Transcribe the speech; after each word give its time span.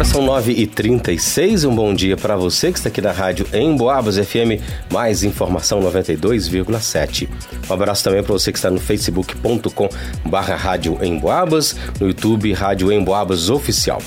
Agora 0.00 0.14
são 0.14 0.24
9h36. 0.24 1.68
Um 1.68 1.74
bom 1.74 1.92
dia 1.92 2.16
para 2.16 2.34
você 2.34 2.72
que 2.72 2.78
está 2.78 2.88
aqui 2.88 3.02
na 3.02 3.12
rádio 3.12 3.46
em 3.52 3.76
Boabas 3.76 4.16
FM, 4.16 4.56
mais 4.90 5.22
informação 5.22 5.78
92,7. 5.82 7.28
Um 7.68 7.74
abraço 7.74 8.02
também 8.02 8.22
para 8.22 8.32
você 8.32 8.50
que 8.50 8.56
está 8.56 8.70
no 8.70 8.80
facebook.com/barra 8.80 10.56
Rádio 10.56 10.98
em 11.02 11.18
Boabas, 11.18 11.76
no 12.00 12.06
YouTube 12.06 12.50
Rádio 12.54 12.90
em 12.90 13.04
Boabas 13.04 13.50
Oficial. 13.50 14.00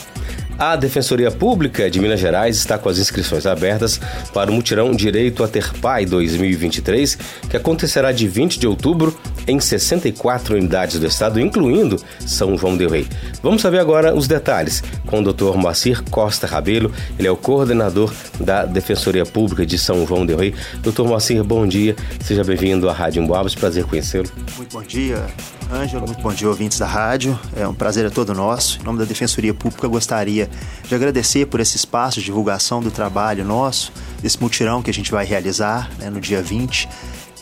A 0.57 0.75
Defensoria 0.75 1.29
Pública 1.29 1.89
de 1.91 1.99
Minas 1.99 2.19
Gerais 2.19 2.57
está 2.57 2.77
com 2.77 2.89
as 2.89 2.97
inscrições 2.97 3.45
abertas 3.45 3.99
para 4.33 4.49
o 4.49 4.53
Mutirão 4.53 4.95
Direito 4.95 5.43
a 5.43 5.47
Ter 5.47 5.73
Pai 5.73 6.05
2023, 6.05 7.17
que 7.49 7.57
acontecerá 7.57 8.11
de 8.11 8.27
20 8.27 8.59
de 8.59 8.67
outubro 8.67 9.15
em 9.47 9.59
64 9.59 10.55
unidades 10.55 10.99
do 10.99 11.05
estado, 11.05 11.39
incluindo 11.39 12.01
São 12.25 12.57
João 12.57 12.77
del 12.77 12.89
Rei. 12.89 13.07
Vamos 13.41 13.61
saber 13.61 13.79
agora 13.79 14.15
os 14.15 14.27
detalhes 14.27 14.83
com 15.05 15.19
o 15.19 15.33
Dr. 15.33 15.55
Moacir 15.55 16.03
Costa 16.09 16.47
Rabelo, 16.47 16.91
ele 17.17 17.27
é 17.27 17.31
o 17.31 17.37
coordenador 17.37 18.13
da 18.39 18.65
Defensoria 18.65 19.25
Pública 19.25 19.65
de 19.65 19.77
São 19.77 20.05
João 20.05 20.25
del 20.25 20.37
Rei. 20.37 20.53
Dr. 20.79 21.03
Moacir, 21.03 21.43
bom 21.43 21.67
dia, 21.67 21.95
seja 22.21 22.43
bem-vindo 22.43 22.89
à 22.89 22.93
Rádio 22.93 23.21
Emboabas, 23.21 23.55
prazer 23.55 23.85
conhecê-lo. 23.85 24.29
Muito 24.57 24.73
bom 24.73 24.83
dia, 24.83 25.25
Ângelo, 25.71 26.05
muito 26.05 26.21
bom 26.21 26.33
dia, 26.33 26.47
ouvintes 26.47 26.77
da 26.77 26.85
rádio. 26.85 27.37
É 27.55 27.67
um 27.67 27.73
prazer 27.73 28.05
a 28.05 28.09
todo 28.11 28.33
nosso. 28.33 28.79
Em 28.79 28.83
nome 28.83 28.99
da 28.99 29.05
Defensoria 29.05 29.53
Pública, 29.53 29.87
gostaria 29.87 30.49
de 30.87 30.93
agradecer 30.93 31.47
por 31.47 31.59
esse 31.59 31.77
espaço 31.77 32.19
de 32.19 32.25
divulgação 32.25 32.81
do 32.81 32.91
trabalho 32.91 33.43
nosso, 33.43 33.91
desse 34.21 34.39
mutirão 34.41 34.83
que 34.83 34.89
a 34.89 34.93
gente 34.93 35.11
vai 35.11 35.25
realizar 35.25 35.89
né, 35.97 36.09
no 36.09 36.21
dia 36.21 36.41
20. 36.41 36.87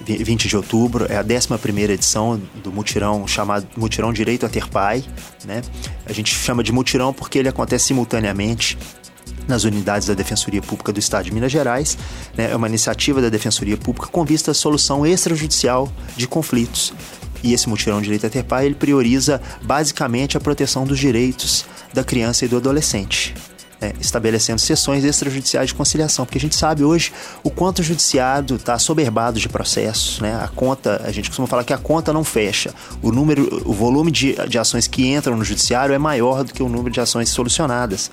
20 0.06 0.48
de 0.48 0.58
outubro, 0.58 1.06
é 1.10 1.18
a 1.18 1.22
11 1.24 1.92
edição 1.92 2.42
do 2.64 2.72
mutirão 2.72 3.28
chamado 3.28 3.68
Mutirão 3.78 4.12
Direito 4.12 4.46
a 4.46 4.50
Ter 4.50 4.68
Pai. 4.68 5.04
Né? 5.46 5.62
A 6.06 6.14
gente 6.14 6.34
chama 6.34 6.64
de 6.64 6.72
mutirão 6.72 7.14
porque 7.14 7.40
ele 7.40 7.50
acontece 7.50 7.86
simultaneamente 7.86 8.78
nas 9.48 9.64
unidades 9.64 10.08
da 10.08 10.14
Defensoria 10.14 10.62
Pública 10.62 10.92
do 10.92 11.00
Estado 11.00 11.26
de 11.26 11.34
Minas 11.34 11.52
Gerais. 11.52 11.98
Né? 12.38 12.52
É 12.52 12.56
uma 12.56 12.68
iniciativa 12.68 13.22
da 13.22 13.30
Defensoria 13.30 13.78
Pública 13.78 14.08
com 14.08 14.24
vista 14.24 14.52
à 14.52 14.54
solução 14.54 15.06
extrajudicial 15.06 15.92
de 16.16 16.28
conflitos 16.28 16.94
e 17.44 17.54
esse 17.54 17.68
mutirão 17.68 18.02
direito 18.02 18.26
a 18.28 18.30
ter 18.30 18.44
pai, 18.44 18.66
ele 18.66 18.76
prioriza 18.76 19.42
basicamente 19.64 20.38
a 20.38 20.40
proteção 20.40 20.86
dos 20.86 21.00
direitos 21.00 21.66
da 21.94 22.04
criança 22.04 22.46
e 22.46 22.48
do 22.48 22.58
adolescente. 22.58 23.34
Né, 23.82 23.94
estabelecendo 24.00 24.62
sessões 24.62 25.04
extrajudiciais 25.04 25.70
de 25.70 25.74
conciliação, 25.74 26.24
porque 26.24 26.38
a 26.38 26.42
gente 26.42 26.56
sabe 26.56 26.84
hoje 26.84 27.12
o 27.44 27.50
quanto 27.50 27.80
o 27.80 27.84
judiciário 27.84 28.56
está 28.56 28.78
soberbado 28.78 29.40
de 29.40 29.50
processos, 29.50 30.20
né? 30.20 30.40
A 30.40 30.48
conta, 30.50 31.02
a 31.04 31.12
gente 31.12 31.30
costuma 31.30 31.48
falar 31.48 31.64
que 31.64 31.74
a 31.74 31.80
conta 31.80 32.14
não 32.14 32.24
fecha. 32.24 32.76
O 33.02 33.12
número, 33.12 33.64
o 33.66 33.74
volume 33.74 34.12
de, 34.12 34.36
de 34.48 34.60
ações 34.60 34.86
que 34.86 35.08
entram 35.08 35.36
no 35.36 35.44
judiciário 35.44 35.96
é 35.96 35.98
maior 35.98 36.44
do 36.44 36.54
que 36.54 36.62
o 36.62 36.70
número 36.70 36.92
de 36.92 37.02
ações 37.02 37.30
solucionadas. 37.30 38.12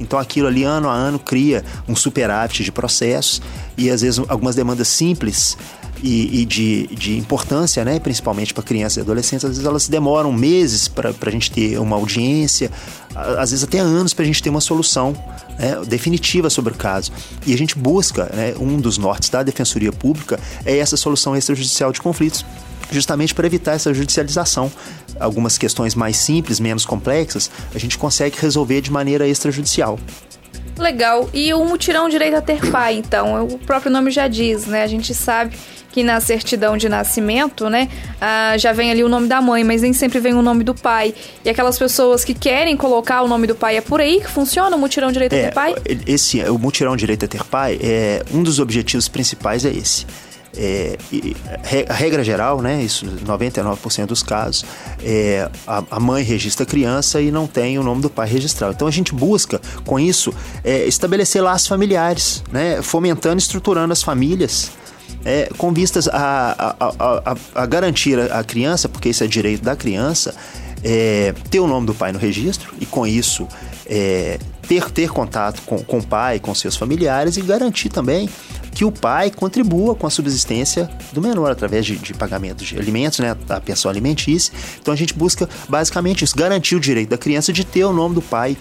Então 0.00 0.18
aquilo 0.18 0.48
ali 0.48 0.64
ano 0.64 0.88
a 0.88 0.92
ano 0.92 1.20
cria 1.20 1.64
um 1.88 1.94
superávit 1.94 2.64
de 2.64 2.72
processos 2.72 3.40
e 3.78 3.90
às 3.90 4.00
vezes 4.00 4.20
algumas 4.28 4.56
demandas 4.56 4.88
simples 4.88 5.56
e, 6.02 6.42
e 6.42 6.44
de, 6.44 6.86
de 6.88 7.16
importância, 7.16 7.84
né, 7.84 7.98
principalmente 7.98 8.52
para 8.52 8.62
crianças 8.62 8.98
e 8.98 9.00
adolescentes, 9.00 9.44
às 9.44 9.52
vezes 9.52 9.64
elas 9.64 9.88
demoram 9.88 10.32
meses 10.32 10.88
para 10.88 11.10
a 11.10 11.30
gente 11.30 11.50
ter 11.50 11.78
uma 11.78 11.96
audiência, 11.96 12.70
às 13.14 13.50
vezes 13.50 13.64
até 13.64 13.78
anos 13.78 14.12
para 14.12 14.22
a 14.22 14.26
gente 14.26 14.42
ter 14.42 14.50
uma 14.50 14.60
solução 14.60 15.14
né, 15.58 15.80
definitiva 15.86 16.50
sobre 16.50 16.72
o 16.72 16.76
caso. 16.76 17.12
E 17.46 17.54
a 17.54 17.58
gente 17.58 17.78
busca, 17.78 18.30
né, 18.34 18.54
um 18.58 18.78
dos 18.78 18.98
nortes 18.98 19.28
da 19.28 19.42
Defensoria 19.42 19.92
Pública 19.92 20.38
é 20.64 20.76
essa 20.78 20.96
solução 20.96 21.36
extrajudicial 21.36 21.92
de 21.92 22.00
conflitos 22.00 22.44
justamente 22.90 23.34
para 23.34 23.46
evitar 23.46 23.72
essa 23.72 23.92
judicialização. 23.92 24.70
Algumas 25.18 25.56
questões 25.56 25.94
mais 25.94 26.16
simples, 26.16 26.60
menos 26.60 26.84
complexas, 26.84 27.50
a 27.74 27.78
gente 27.78 27.96
consegue 27.96 28.36
resolver 28.38 28.80
de 28.80 28.90
maneira 28.90 29.26
extrajudicial. 29.26 29.98
Legal. 30.76 31.30
E 31.32 31.54
o 31.54 31.64
mutirão 31.64 32.08
direito 32.08 32.36
a 32.36 32.42
ter 32.42 32.70
pai, 32.70 32.96
então, 32.96 33.46
o 33.46 33.58
próprio 33.58 33.92
nome 33.92 34.10
já 34.10 34.26
diz, 34.26 34.66
né? 34.66 34.82
A 34.82 34.86
gente 34.86 35.14
sabe 35.14 35.56
que 35.94 36.02
na 36.02 36.20
certidão 36.20 36.76
de 36.76 36.88
nascimento, 36.88 37.70
né, 37.70 37.88
ah, 38.20 38.58
já 38.58 38.72
vem 38.72 38.90
ali 38.90 39.04
o 39.04 39.08
nome 39.08 39.28
da 39.28 39.40
mãe, 39.40 39.62
mas 39.62 39.80
nem 39.80 39.92
sempre 39.92 40.18
vem 40.18 40.34
o 40.34 40.42
nome 40.42 40.64
do 40.64 40.74
pai. 40.74 41.14
E 41.44 41.48
aquelas 41.48 41.78
pessoas 41.78 42.24
que 42.24 42.34
querem 42.34 42.76
colocar 42.76 43.22
o 43.22 43.28
nome 43.28 43.46
do 43.46 43.54
pai, 43.54 43.76
é 43.76 43.80
por 43.80 44.00
aí 44.00 44.20
que 44.20 44.28
funciona 44.28 44.74
o 44.74 44.78
mutirão 44.78 45.12
direito 45.12 45.34
é, 45.34 45.42
a 45.42 45.44
ter 45.44 45.54
pai? 45.54 45.76
Esse, 46.04 46.42
o 46.50 46.58
mutirão 46.58 46.96
direito 46.96 47.26
a 47.26 47.28
ter 47.28 47.44
pai, 47.44 47.78
é, 47.80 48.24
um 48.32 48.42
dos 48.42 48.58
objetivos 48.58 49.06
principais 49.06 49.64
é 49.64 49.70
esse. 49.70 50.04
É, 50.56 50.96
a 51.88 51.92
regra 51.92 52.24
geral, 52.24 52.60
né, 52.60 52.82
isso 52.82 53.06
99% 53.06 54.06
dos 54.06 54.22
casos, 54.22 54.64
é, 55.00 55.48
a, 55.64 55.84
a, 55.92 56.00
mãe 56.00 56.24
registra 56.24 56.64
a 56.64 56.66
criança 56.66 57.20
e 57.20 57.30
não 57.30 57.46
tem 57.46 57.78
o 57.78 57.84
nome 57.84 58.02
do 58.02 58.10
pai 58.10 58.28
registrado. 58.28 58.72
Então 58.74 58.88
a 58.88 58.90
gente 58.90 59.14
busca, 59.14 59.60
com 59.84 59.98
isso, 59.98 60.34
é, 60.64 60.86
estabelecer 60.86 61.40
laços 61.40 61.68
familiares, 61.68 62.42
né, 62.50 62.82
fomentando 62.82 63.36
e 63.36 63.38
estruturando 63.38 63.92
as 63.92 64.02
famílias 64.02 64.72
é, 65.24 65.48
com 65.56 65.72
vistas 65.72 66.08
a, 66.08 66.76
a, 66.78 67.32
a, 67.32 67.36
a, 67.54 67.66
garantir 67.66 68.18
a 68.18 68.44
criança, 68.44 68.88
porque 68.88 69.08
isso 69.08 69.24
é 69.24 69.26
direito 69.26 69.62
da 69.62 69.74
criança, 69.74 70.34
é, 70.82 71.34
ter 71.50 71.60
o 71.60 71.66
nome 71.66 71.86
do 71.86 71.94
pai 71.94 72.12
no 72.12 72.18
registro 72.18 72.74
e 72.78 72.84
com 72.84 73.06
isso 73.06 73.48
é, 73.86 74.38
ter, 74.68 74.90
ter 74.90 75.10
contato 75.10 75.62
com, 75.62 75.82
com 75.82 75.98
o 75.98 76.06
pai, 76.06 76.38
com 76.38 76.54
seus 76.54 76.76
familiares 76.76 77.36
e 77.36 77.42
garantir 77.42 77.88
também 77.88 78.28
que 78.74 78.84
o 78.84 78.90
pai 78.90 79.30
contribua 79.30 79.94
com 79.94 80.06
a 80.06 80.10
subsistência 80.10 80.90
do 81.12 81.22
menor 81.22 81.50
através 81.50 81.86
de, 81.86 81.96
de 81.96 82.12
pagamento 82.12 82.64
de 82.64 82.76
alimentos, 82.76 83.20
né, 83.20 83.36
a 83.48 83.60
pensão 83.60 83.90
alimentícia. 83.90 84.52
Então 84.80 84.92
a 84.92 84.96
gente 84.96 85.14
busca 85.14 85.48
basicamente 85.68 86.24
isso, 86.24 86.36
garantir 86.36 86.74
o 86.74 86.80
direito 86.80 87.10
da 87.10 87.18
criança 87.18 87.52
de 87.52 87.64
ter 87.64 87.84
o 87.84 87.92
nome 87.92 88.16
do 88.16 88.22
pai 88.22 88.56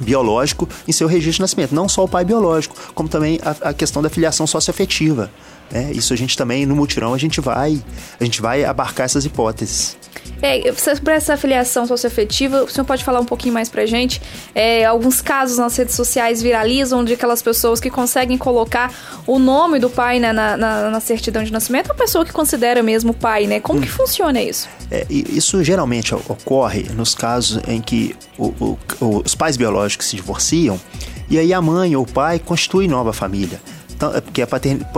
biológico 0.00 0.68
em 0.86 0.92
seu 0.92 1.08
registro 1.08 1.36
de 1.36 1.40
nascimento. 1.42 1.74
Não 1.74 1.88
só 1.88 2.04
o 2.04 2.08
pai 2.08 2.24
biológico, 2.24 2.76
como 2.94 3.08
também 3.08 3.40
a, 3.42 3.70
a 3.70 3.74
questão 3.74 4.00
da 4.00 4.08
filiação 4.08 4.46
socioafetiva. 4.46 5.30
Né? 5.72 5.90
Isso 5.92 6.12
a 6.12 6.16
gente 6.16 6.36
também, 6.36 6.66
no 6.66 6.76
mutirão, 6.76 7.14
a 7.14 7.18
gente 7.18 7.40
vai, 7.40 7.82
a 8.20 8.24
gente 8.24 8.42
vai 8.42 8.64
abarcar 8.64 9.06
essas 9.06 9.24
hipóteses. 9.24 9.96
É, 10.42 10.72
sobre 10.72 11.14
essa 11.14 11.34
afiliação 11.34 11.86
socioafetiva, 11.86 12.64
o 12.64 12.68
senhor 12.68 12.84
pode 12.84 13.02
falar 13.02 13.20
um 13.20 13.24
pouquinho 13.24 13.54
mais 13.54 13.68
pra 13.68 13.86
gente? 13.86 14.20
É, 14.54 14.84
alguns 14.84 15.20
casos 15.20 15.56
nas 15.56 15.76
redes 15.76 15.94
sociais 15.94 16.42
viralizam 16.42 17.04
de 17.04 17.14
aquelas 17.14 17.40
pessoas 17.40 17.80
que 17.80 17.88
conseguem 17.88 18.36
colocar 18.36 18.92
o 19.26 19.38
nome 19.38 19.78
do 19.78 19.88
pai 19.88 20.18
né, 20.18 20.32
na, 20.32 20.56
na, 20.56 20.90
na, 20.90 21.00
certidão 21.00 21.42
de 21.42 21.52
nascimento, 21.52 21.90
a 21.90 21.94
pessoa 21.94 22.24
que 22.24 22.32
considera 22.32 22.82
mesmo 22.82 23.14
pai, 23.14 23.46
né? 23.46 23.60
Como 23.60 23.78
hum. 23.78 23.82
que 23.82 23.88
funciona 23.88 24.42
isso? 24.42 24.68
É, 24.90 25.06
isso 25.08 25.62
geralmente 25.62 26.14
ocorre 26.14 26.86
nos 26.94 27.14
casos 27.14 27.60
em 27.66 27.80
que 27.80 28.14
o, 28.36 28.76
o, 29.00 29.22
os 29.24 29.34
pais 29.34 29.56
biológicos 29.56 30.08
se 30.08 30.16
divorciam 30.16 30.78
e 31.30 31.38
aí 31.38 31.54
a 31.54 31.62
mãe 31.62 31.96
ou 31.96 32.02
o 32.02 32.06
pai 32.06 32.38
constituem 32.38 32.88
nova 32.88 33.12
família. 33.12 33.60
Porque 34.10 34.42
a 34.42 34.46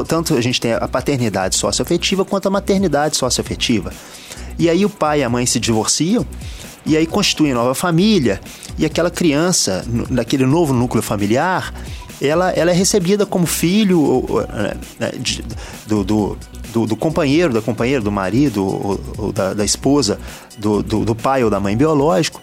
tanto 0.06 0.34
a 0.34 0.40
gente 0.40 0.60
tem 0.60 0.72
a 0.72 0.88
paternidade 0.88 1.56
socioafetiva 1.56 2.24
quanto 2.24 2.46
a 2.46 2.50
maternidade 2.50 3.16
socioafetiva. 3.16 3.92
E 4.58 4.70
aí 4.70 4.84
o 4.84 4.90
pai 4.90 5.20
e 5.20 5.24
a 5.24 5.28
mãe 5.28 5.46
se 5.46 5.58
divorciam 5.58 6.26
e 6.86 6.96
aí 6.96 7.06
constituem 7.06 7.54
nova 7.54 7.74
família 7.74 8.40
e 8.78 8.84
aquela 8.84 9.10
criança, 9.10 9.84
naquele 10.10 10.44
novo 10.46 10.72
núcleo 10.72 11.02
familiar, 11.02 11.72
ela, 12.20 12.50
ela 12.50 12.70
é 12.70 12.74
recebida 12.74 13.26
como 13.26 13.46
filho 13.46 14.24
né, 14.52 14.74
né, 14.98 15.12
do, 15.86 16.04
do, 16.04 16.38
do, 16.72 16.86
do, 16.86 16.96
companheiro, 16.96 17.52
da 17.52 17.60
companheira, 17.60 18.00
do 18.00 18.10
marido 18.10 18.64
ou, 18.64 19.00
ou 19.18 19.32
da, 19.32 19.54
da, 19.54 19.64
esposa, 19.64 20.18
do, 20.58 20.82
do, 20.82 21.04
do, 21.04 21.14
pai 21.14 21.44
ou 21.44 21.50
da 21.50 21.60
mãe 21.60 21.76
biológico. 21.76 22.40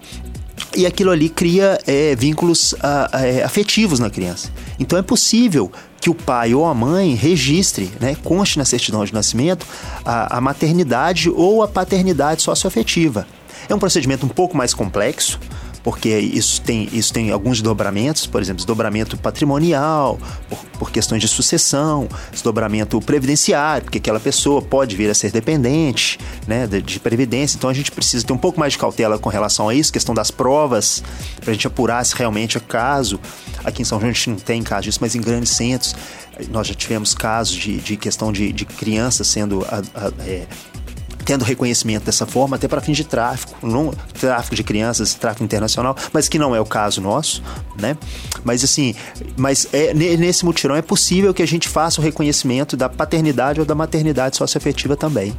E 0.76 0.86
aquilo 0.86 1.12
ali 1.12 1.28
cria 1.28 1.80
é, 1.86 2.16
vínculos 2.16 2.76
a, 2.82 3.18
a, 3.18 3.26
é, 3.26 3.44
afetivos 3.44 4.00
na 4.00 4.10
criança. 4.10 4.50
Então 4.80 4.98
é 4.98 5.02
possível 5.02 5.72
que 6.02 6.10
o 6.10 6.16
pai 6.16 6.54
ou 6.54 6.66
a 6.66 6.74
mãe 6.74 7.14
registre, 7.14 7.92
né, 8.00 8.18
conste 8.24 8.58
na 8.58 8.66
certidão 8.66 9.06
de 9.06 9.14
nascimento 9.14 9.66
a, 10.04 10.38
a 10.38 10.42
maternidade 10.42 11.30
ou 11.30 11.62
a 11.62 11.68
paternidade 11.68 12.42
socioafetiva. 12.42 13.28
É 13.70 13.76
um 13.76 13.80
procedimento 13.80 14.26
um 14.26 14.30
pouco 14.30 14.58
mais 14.58 14.74
complexo, 14.74 15.40
porque 15.84 16.10
isso 16.18 16.62
tem, 16.62 16.88
isso 16.92 17.12
tem 17.14 17.32
alguns 17.32 17.58
desdobramentos, 17.58 18.26
por 18.26 18.42
exemplo, 18.42 18.58
desdobramento 18.58 19.18
patrimonial, 19.18 20.20
por, 20.50 20.60
por, 20.80 20.92
questões 20.92 21.22
de 21.22 21.28
sucessão, 21.28 22.08
desdobramento 22.32 23.00
previdenciário, 23.02 23.86
porque 23.86 23.98
aquela 23.98 24.20
pessoa 24.20 24.62
pode 24.62 24.96
vir 24.96 25.10
a 25.10 25.14
ser 25.14 25.32
dependente 25.32 26.20
né, 26.48 26.68
de, 26.68 26.82
de 26.82 27.00
previdência, 27.00 27.58
então 27.58 27.70
a 27.70 27.74
gente 27.74 27.92
precisa 27.92 28.26
ter 28.26 28.34
um 28.34 28.38
pouco 28.38 28.60
mais 28.60 28.74
de 28.74 28.80
cautela 28.80 29.18
com 29.18 29.30
relação 29.30 29.70
a 29.70 29.76
isso, 29.76 29.92
questão 29.92 30.14
das 30.14 30.30
provas, 30.30 31.04
para 31.40 31.52
a 31.52 31.54
gente 31.54 31.66
apurar 31.66 32.06
se 32.06 32.16
realmente 32.16 32.58
é 32.58 32.62
caso. 32.62 33.20
Aqui 33.64 33.82
em 33.82 33.86
São 33.86 34.00
João 34.00 34.10
a 34.10 34.14
gente 34.14 34.30
não 34.30 34.38
tem 34.38 34.62
caso 34.62 34.84
disso, 34.84 35.00
mas 35.02 35.16
em 35.16 35.22
grandes 35.22 35.52
centros 35.52 35.96
nós 36.50 36.68
já 36.68 36.74
tivemos 36.74 37.14
casos 37.14 37.56
de, 37.56 37.78
de 37.78 37.98
questão 37.98 38.32
de, 38.32 38.52
de 38.52 38.66
crianças 38.66 39.28
sendo 39.28 39.66
a, 39.66 39.82
a, 39.94 40.12
é, 40.26 40.48
tendo 41.24 41.44
reconhecimento 41.44 42.06
dessa 42.06 42.26
forma, 42.26 42.56
até 42.56 42.68
para 42.68 42.82
fins 42.82 42.98
de 42.98 43.04
tráfico, 43.04 43.56
não, 43.66 43.92
tráfico 44.20 44.56
de 44.56 44.64
crianças, 44.64 45.14
tráfico 45.14 45.44
internacional, 45.44 45.96
mas 46.12 46.28
que 46.28 46.40
não 46.40 46.56
é 46.56 46.60
o 46.60 46.66
caso 46.66 47.02
nosso, 47.02 47.44
né? 47.80 47.98
Mas 48.44 48.64
assim, 48.64 48.96
mas 49.38 49.68
é, 49.72 49.94
nesse 49.94 50.46
mutirão 50.46 50.76
é 50.76 50.82
possível 50.82 51.34
que 51.34 51.42
a 51.42 51.48
gente 51.48 51.68
faça 51.68 52.02
o 52.02 52.04
reconhecimento 52.04 52.76
da 52.76 52.90
paternidade 52.90 53.60
ou 53.60 53.66
da 53.66 53.76
maternidade 53.76 54.38
socioafetiva 54.38 54.96
também. 54.96 55.36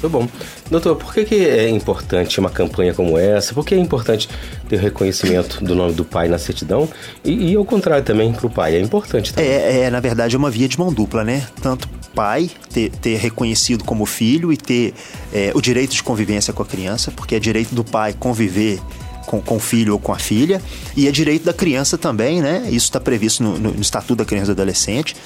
Tá 0.00 0.08
bom. 0.08 0.28
Doutor, 0.70 0.96
por 0.96 1.14
que, 1.14 1.24
que 1.24 1.34
é 1.34 1.68
importante 1.70 2.38
uma 2.38 2.50
campanha 2.50 2.92
como 2.92 3.16
essa? 3.16 3.54
Por 3.54 3.64
que 3.64 3.74
é 3.74 3.78
importante 3.78 4.28
ter 4.68 4.76
o 4.76 4.78
reconhecimento 4.78 5.64
do 5.64 5.74
nome 5.74 5.94
do 5.94 6.04
pai 6.04 6.28
na 6.28 6.38
certidão? 6.38 6.88
E, 7.24 7.52
e 7.52 7.56
ao 7.56 7.64
contrário 7.64 8.04
também 8.04 8.32
para 8.32 8.46
o 8.46 8.50
pai, 8.50 8.76
é 8.76 8.80
importante 8.80 9.32
também. 9.32 9.50
É, 9.50 9.84
é, 9.84 9.90
na 9.90 10.00
verdade, 10.00 10.36
é 10.36 10.38
uma 10.38 10.50
via 10.50 10.68
de 10.68 10.78
mão 10.78 10.92
dupla, 10.92 11.24
né? 11.24 11.46
Tanto 11.62 11.88
pai 12.14 12.50
ter, 12.72 12.90
ter 12.90 13.16
reconhecido 13.18 13.84
como 13.84 14.06
filho 14.06 14.52
e 14.52 14.56
ter 14.56 14.94
é, 15.32 15.52
o 15.54 15.60
direito 15.60 15.94
de 15.94 16.02
convivência 16.02 16.52
com 16.52 16.62
a 16.62 16.66
criança, 16.66 17.10
porque 17.10 17.34
é 17.34 17.38
direito 17.38 17.74
do 17.74 17.84
pai 17.84 18.14
conviver 18.18 18.80
com, 19.26 19.40
com 19.40 19.56
o 19.56 19.60
filho 19.60 19.94
ou 19.94 19.98
com 19.98 20.12
a 20.12 20.18
filha, 20.18 20.62
e 20.96 21.08
é 21.08 21.10
direito 21.10 21.44
da 21.44 21.52
criança 21.52 21.98
também, 21.98 22.40
né? 22.40 22.64
Isso 22.68 22.86
está 22.86 23.00
previsto 23.00 23.42
no, 23.42 23.58
no, 23.58 23.70
no 23.72 23.82
Estatuto 23.82 24.16
da 24.16 24.24
Criança 24.24 24.52
e 24.52 24.54
do 24.54 24.62
Adolescente, 24.62 25.16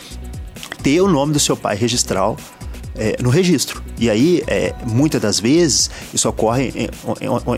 ter 0.82 1.00
o 1.00 1.08
nome 1.08 1.32
do 1.32 1.40
seu 1.40 1.56
pai 1.56 1.76
registral 1.76 2.36
é, 3.00 3.16
no 3.22 3.30
registro. 3.30 3.82
E 3.98 4.10
aí, 4.10 4.44
é, 4.46 4.74
muitas 4.86 5.20
das 5.22 5.40
vezes, 5.40 5.90
isso 6.12 6.28
ocorre 6.28 6.90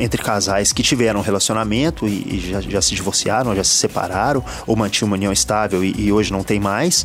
entre 0.00 0.22
casais 0.22 0.72
que 0.72 0.84
tiveram 0.84 1.18
um 1.18 1.22
relacionamento 1.22 2.06
e, 2.06 2.36
e 2.36 2.50
já, 2.52 2.60
já, 2.60 2.80
se 2.80 2.94
divorciaram, 2.94 3.54
já 3.54 3.64
se 3.64 3.74
separaram, 3.74 4.44
ou 4.68 4.76
mantinham 4.76 5.08
uma 5.08 5.16
união 5.16 5.32
estável 5.32 5.84
e, 5.84 5.92
e 5.98 6.12
hoje 6.12 6.30
não 6.30 6.44
tem 6.44 6.60
mais. 6.60 7.04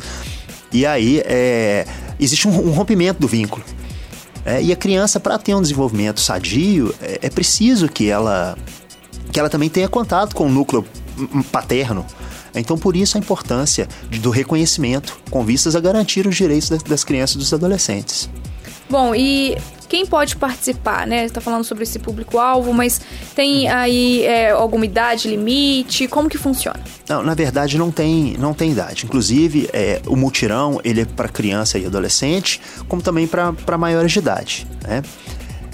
E 0.72 0.86
aí, 0.86 1.20
é, 1.26 1.84
existe 2.20 2.46
um, 2.46 2.52
um, 2.52 2.70
rompimento 2.70 3.20
do 3.20 3.26
vínculo. 3.26 3.64
É, 4.44 4.62
e 4.62 4.72
a 4.72 4.76
criança, 4.76 5.18
para 5.18 5.36
ter 5.36 5.54
um 5.54 5.60
desenvolvimento 5.60 6.20
sadio, 6.20 6.94
é, 7.02 7.18
é 7.22 7.30
preciso 7.30 7.88
que 7.88 8.08
ela, 8.08 8.56
que 9.32 9.40
ela 9.40 9.50
também 9.50 9.68
tenha 9.68 9.88
contato 9.88 10.36
com 10.36 10.46
o 10.46 10.48
núcleo 10.48 10.86
paterno. 11.50 12.06
Então, 12.54 12.78
por 12.78 12.96
isso 12.96 13.16
a 13.16 13.20
importância 13.20 13.88
do 14.20 14.30
reconhecimento, 14.30 15.18
com 15.30 15.44
vistas 15.44 15.76
a 15.76 15.80
garantir 15.80 16.26
os 16.26 16.36
direitos 16.36 16.68
das 16.68 17.04
crianças 17.04 17.36
e 17.36 17.38
dos 17.38 17.52
adolescentes. 17.52 18.28
Bom, 18.90 19.14
e 19.14 19.56
quem 19.88 20.06
pode 20.06 20.36
participar, 20.36 21.06
né? 21.06 21.24
Está 21.24 21.40
falando 21.40 21.64
sobre 21.64 21.82
esse 21.82 21.98
público-alvo, 21.98 22.72
mas 22.72 23.00
tem 23.34 23.68
aí 23.68 24.22
é, 24.24 24.50
alguma 24.50 24.84
idade 24.84 25.28
limite? 25.28 26.06
Como 26.08 26.28
que 26.28 26.38
funciona? 26.38 26.80
Não, 27.08 27.22
na 27.22 27.34
verdade 27.34 27.78
não 27.78 27.90
tem, 27.90 28.36
não 28.38 28.54
tem 28.54 28.72
idade. 28.72 29.04
Inclusive, 29.06 29.68
é, 29.72 30.00
o 30.06 30.16
mutirão 30.16 30.80
ele 30.84 31.02
é 31.02 31.04
para 31.04 31.28
criança 31.28 31.78
e 31.78 31.86
adolescente, 31.86 32.60
como 32.86 33.02
também 33.02 33.26
para 33.26 33.78
maiores 33.78 34.12
de 34.12 34.18
idade, 34.18 34.66
né? 34.86 35.02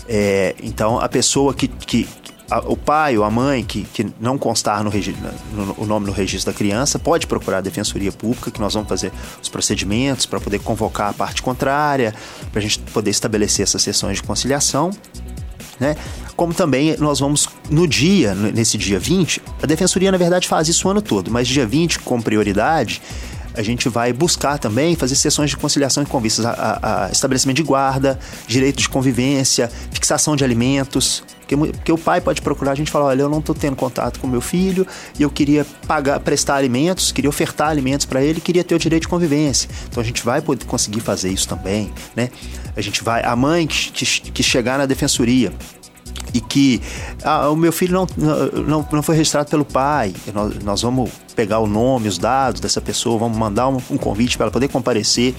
É, 0.09 0.55
então, 0.63 0.99
a 0.99 1.09
pessoa 1.09 1.55
que, 1.55 1.67
que, 1.67 2.07
a, 2.51 2.59
o 2.61 2.77
pai 2.77 3.17
ou 3.17 3.25
a 3.25 3.31
mãe 3.31 3.65
que, 3.65 3.83
que 3.85 4.07
não 4.21 4.37
constar 4.37 4.83
no, 4.83 4.91
no, 4.91 5.75
o 5.79 5.87
nome 5.87 6.07
no 6.07 6.13
registro 6.13 6.53
da 6.53 6.57
criança 6.57 6.99
pode 6.99 7.27
procurar 7.27 7.59
a 7.59 7.61
Defensoria 7.61 8.13
Pública, 8.13 8.51
que 8.51 8.61
nós 8.61 8.75
vamos 8.75 8.89
fazer 8.89 9.13
os 9.43 9.49
procedimentos 9.49 10.27
para 10.27 10.41
poder 10.41 10.61
convocar 10.61 11.11
a 11.11 11.13
parte 11.13 11.43
contrária, 11.43 12.15
para 12.51 12.61
a 12.61 12.63
gente 12.63 12.79
poder 12.79 13.11
estabelecer 13.11 13.63
essas 13.63 13.83
sessões 13.83 14.17
de 14.17 14.23
conciliação. 14.23 14.91
Né? 15.81 15.97
Como 16.37 16.55
também 16.55 16.97
nós 16.99 17.21
vamos, 17.21 17.49
no 17.69 17.87
dia, 17.87 18.35
nesse 18.35 18.79
dia 18.79 18.99
20, 18.99 19.43
a 19.63 19.67
Defensoria, 19.67 20.13
na 20.13 20.19
verdade, 20.19 20.47
faz 20.47 20.69
isso 20.69 20.87
o 20.87 20.91
ano 20.91 21.03
todo, 21.03 21.31
mas 21.31 21.49
dia 21.49 21.67
20, 21.67 22.01
com 22.01 22.21
prioridade, 22.21 23.01
a 23.57 23.63
gente 23.63 23.89
vai 23.89 24.13
buscar 24.13 24.59
também 24.59 24.97
fazer 24.97 25.15
sessões 25.15 25.51
de 25.51 25.57
conciliação 25.57 26.03
e 26.03 26.07
convistas 26.07 26.45
a, 26.45 26.51
a, 26.51 27.07
a, 27.07 27.11
estabelecimento 27.11 27.57
de 27.57 27.63
guarda, 27.63 28.19
direito 28.47 28.79
de 28.81 28.89
convivência, 28.89 29.71
fixação 29.93 30.35
de 30.35 30.45
alimentos. 30.45 31.23
Porque, 31.47 31.57
porque 31.57 31.93
o 31.93 31.99
pai 31.99 32.21
pode 32.21 32.41
procurar 32.41 32.73
a 32.73 32.75
gente 32.75 32.91
falar, 32.91 33.07
olha, 33.07 33.23
eu 33.23 33.29
não 33.29 33.39
estou 33.39 33.55
tendo 33.55 33.77
contato 33.77 34.19
com 34.19 34.27
meu 34.27 34.41
filho 34.41 34.87
e 35.19 35.23
eu 35.23 35.31
queria 35.31 35.65
pagar, 35.87 36.19
prestar 36.21 36.57
alimentos, 36.57 37.13
queria 37.13 37.29
ofertar 37.29 37.69
alimentos 37.69 38.07
para 38.07 38.23
ele, 38.23 38.41
queria 38.41 38.65
ter 38.65 38.75
o 38.75 38.79
direito 38.79 39.03
de 39.03 39.09
convivência. 39.09 39.69
Então 39.89 40.03
a 40.03 40.07
gente 40.07 40.25
vai 40.25 40.41
poder 40.41 40.65
conseguir 40.65 41.01
fazer 41.01 41.31
isso 41.31 41.47
também, 41.47 41.93
né? 42.17 42.31
A 42.77 42.81
gente 42.81 43.05
vai, 43.05 43.23
a 43.25 43.37
mãe 43.37 43.67
que, 43.67 43.93
que, 43.93 44.31
que 44.33 44.43
chegar 44.43 44.79
na 44.79 44.87
defensoria 44.87 45.53
e 46.33 46.41
que 46.41 46.81
ah, 47.23 47.51
o 47.51 47.57
meu 47.57 47.73
filho 47.73 47.93
não, 47.93 48.07
não, 48.67 48.89
não 48.91 49.03
foi 49.03 49.17
registrado 49.17 49.51
pelo 49.51 49.65
pai, 49.65 50.15
nós, 50.33 50.59
nós 50.65 50.83
vamos 50.83 51.11
pegar 51.37 51.59
o 51.59 51.67
nome, 51.67 52.09
os 52.09 52.19
dados 52.19 52.61
dessa 52.61 52.81
pessoa, 52.81 53.19
vamos 53.19 53.37
mandar 53.37 53.69
um, 53.69 53.77
um 53.91 53.99
convite 53.99 54.37
para 54.37 54.45
ela 54.45 54.53
poder 54.53 54.69
comparecer. 54.69 55.35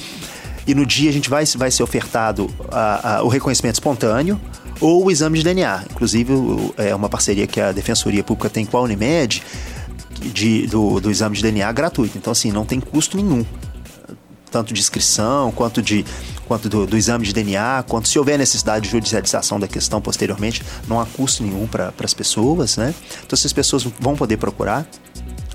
E 0.68 0.74
no 0.74 0.86
dia 0.86 1.10
a 1.10 1.14
gente 1.14 1.30
vai, 1.30 1.46
vai 1.58 1.70
ser 1.70 1.84
ofertado 1.84 2.50
a, 2.72 3.18
a, 3.18 3.24
o 3.24 3.28
reconhecimento 3.28 3.76
espontâneo 3.76 4.40
ou 4.80 5.06
o 5.06 5.12
exame 5.12 5.38
de 5.38 5.44
DNA. 5.44 5.86
Inclusive, 5.92 6.34
é 6.78 6.94
uma 6.96 7.10
parceria 7.10 7.48
que 7.48 7.60
a 7.60 7.72
Defensoria 7.72 8.24
Pública 8.24 8.50
tem 8.50 8.66
com 8.66 8.78
a 8.78 8.82
Unimed 8.82 9.42
de, 10.22 10.68
do, 10.68 11.00
do 11.00 11.12
exame 11.12 11.36
de 11.36 11.42
DNA 11.42 11.72
gratuito. 11.72 12.18
Então, 12.18 12.32
assim, 12.32 12.52
não 12.52 12.66
tem 12.66 12.80
custo 12.80 13.18
nenhum 13.18 13.46
tanto 14.56 14.74
de 14.74 14.80
inscrição 14.80 15.52
quanto 15.52 15.82
de 15.82 16.06
quanto 16.48 16.70
do, 16.70 16.88
do, 16.88 16.96
exame 16.96 17.26
de 17.26 17.34
DNA, 17.34 17.84
quanto 17.90 18.08
se 18.08 18.18
houver 18.18 18.38
necessidade 18.38 18.86
de 18.86 18.92
judicialização 18.92 19.60
da 19.60 19.68
questão 19.68 20.00
posteriormente, 20.00 20.64
não 20.88 21.02
há 21.02 21.06
custo 21.06 21.44
nenhum 21.44 21.68
para 21.68 21.92
as 22.02 22.14
pessoas, 22.14 22.78
né? 22.78 22.96
Então 23.26 23.36
essas 23.36 23.52
pessoas 23.52 23.84
vão 24.00 24.16
poder 24.16 24.38
procurar. 24.38 24.88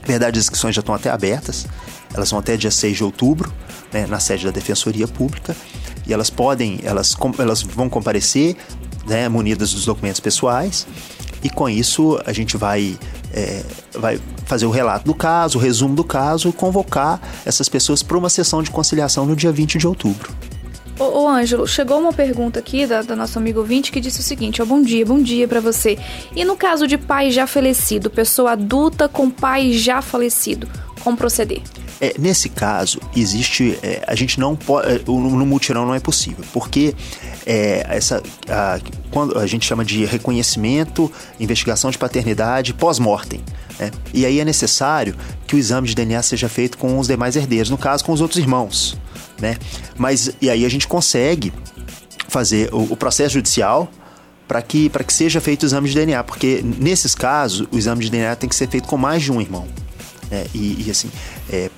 Na 0.03 0.07
verdade, 0.07 0.39
as 0.39 0.45
inscrições 0.45 0.75
já 0.75 0.81
estão 0.81 0.95
até 0.95 1.09
abertas, 1.09 1.67
elas 2.13 2.31
vão 2.31 2.41
até 2.41 2.59
dia 2.59 2.71
6 2.71 2.97
de 2.99 3.05
outubro, 3.05 3.51
né, 3.91 4.07
na 4.07 4.21
sede 4.21 4.45
da 4.45 4.51
Defensoria 4.51 5.09
Pública, 5.09 5.57
e 6.07 6.13
elas 6.13 6.29
podem, 6.29 6.81
elas, 6.83 7.17
elas 7.39 7.63
vão 7.63 7.89
comparecer, 7.89 8.57
né, 9.11 9.29
munidas 9.29 9.75
dos 9.75 9.85
documentos 9.85 10.21
pessoais, 10.21 10.87
e 11.43 11.51
com 11.51 11.69
isso 11.69 12.19
a 12.25 12.33
gente 12.33 12.57
vai 12.57 12.99
é, 13.33 13.63
vai 13.93 14.21
fazer 14.47 14.67
o 14.67 14.71
relato 14.71 15.05
do 15.05 15.15
caso, 15.15 15.59
o 15.59 15.61
resumo 15.61 15.95
do 15.95 16.05
caso, 16.05 16.53
convocar 16.53 17.21
essas 17.45 17.69
pessoas 17.69 18.03
para 18.03 18.17
uma 18.17 18.29
sessão 18.29 18.63
de 18.63 18.71
conciliação 18.71 19.27
no 19.27 19.37
dia 19.37 19.53
20 19.53 19.79
de 19.79 19.87
outubro. 19.87 20.33
Ô, 20.99 21.23
ô 21.23 21.29
Ângelo, 21.29 21.67
chegou 21.67 21.99
uma 21.99 22.13
pergunta 22.13 22.59
aqui 22.59 22.87
da, 22.87 23.03
da 23.03 23.17
nossa 23.17 23.39
amiga 23.39 23.59
ouvinte 23.59 23.91
que 23.91 24.01
disse 24.01 24.21
o 24.21 24.23
seguinte: 24.23 24.61
ó, 24.61 24.65
bom 24.65 24.83
dia, 24.83 25.05
bom 25.05 25.21
dia 25.21 25.49
para 25.49 25.61
você. 25.61 25.99
E 26.37 26.45
no 26.45 26.57
caso 26.57 26.87
de 26.87 26.99
pai 26.99 27.31
já 27.31 27.47
falecido, 27.47 28.11
pessoa 28.11 28.53
adulta 28.53 29.09
com 29.09 29.31
pai 29.31 29.73
já 29.73 30.03
falecido, 30.03 30.69
como 31.03 31.17
proceder? 31.17 31.63
É, 32.01 32.15
nesse 32.19 32.49
caso, 32.49 32.99
existe. 33.15 33.79
É, 33.83 34.03
a 34.07 34.15
gente 34.15 34.41
não 34.41 34.57
pode. 34.57 34.89
É, 34.89 35.03
no 35.07 35.45
mutirão 35.45 35.85
não 35.85 35.95
é 35.95 36.01
possível, 36.01 36.45
porque 36.53 36.95
é, 37.45 37.85
essa, 37.89 38.23
a, 38.49 38.81
quando 39.11 39.39
a 39.39 39.47
gente 39.47 39.67
chama 39.67 39.85
de 39.85 40.05
reconhecimento, 40.07 41.13
investigação 41.39 41.91
de 41.91 41.99
paternidade 41.99 42.73
pós-mortem. 42.73 43.43
Né? 43.79 43.91
E 44.15 44.25
aí 44.25 44.41
é 44.41 44.45
necessário 44.45 45.15
que 45.47 45.55
o 45.55 45.59
exame 45.59 45.89
de 45.89 45.95
DNA 45.95 46.23
seja 46.23 46.49
feito 46.49 46.79
com 46.79 46.99
os 46.99 47.07
demais 47.07 47.37
herdeiros, 47.37 47.69
no 47.69 47.77
caso 47.77 48.03
com 48.05 48.13
os 48.13 48.21
outros 48.23 48.39
irmãos. 48.39 48.97
Né? 49.39 49.59
Mas 49.97 50.31
e 50.41 50.49
aí 50.49 50.65
a 50.65 50.69
gente 50.71 50.89
consegue 50.89 51.53
fazer 52.29 52.73
o, 52.73 52.93
o 52.93 52.97
processo 52.97 53.35
judicial 53.35 53.91
para 54.49 54.63
que, 54.63 54.89
que 54.89 55.13
seja 55.13 55.41
feito 55.41 55.63
o 55.63 55.67
exame 55.67 55.89
de 55.89 55.95
DNA, 55.95 56.25
porque 56.25 56.61
nesses 56.65 57.15
casos 57.15 57.69
o 57.71 57.79
exame 57.79 58.05
de 58.05 58.11
DNA 58.11 58.35
tem 58.37 58.49
que 58.49 58.57
ser 58.57 58.69
feito 58.69 58.89
com 58.89 58.97
mais 58.97 59.23
de 59.23 59.31
um 59.31 59.41
irmão. 59.41 59.69
É, 60.31 60.47
e, 60.55 60.87
e, 60.87 60.91
assim, 60.91 61.11
é, 61.51 61.71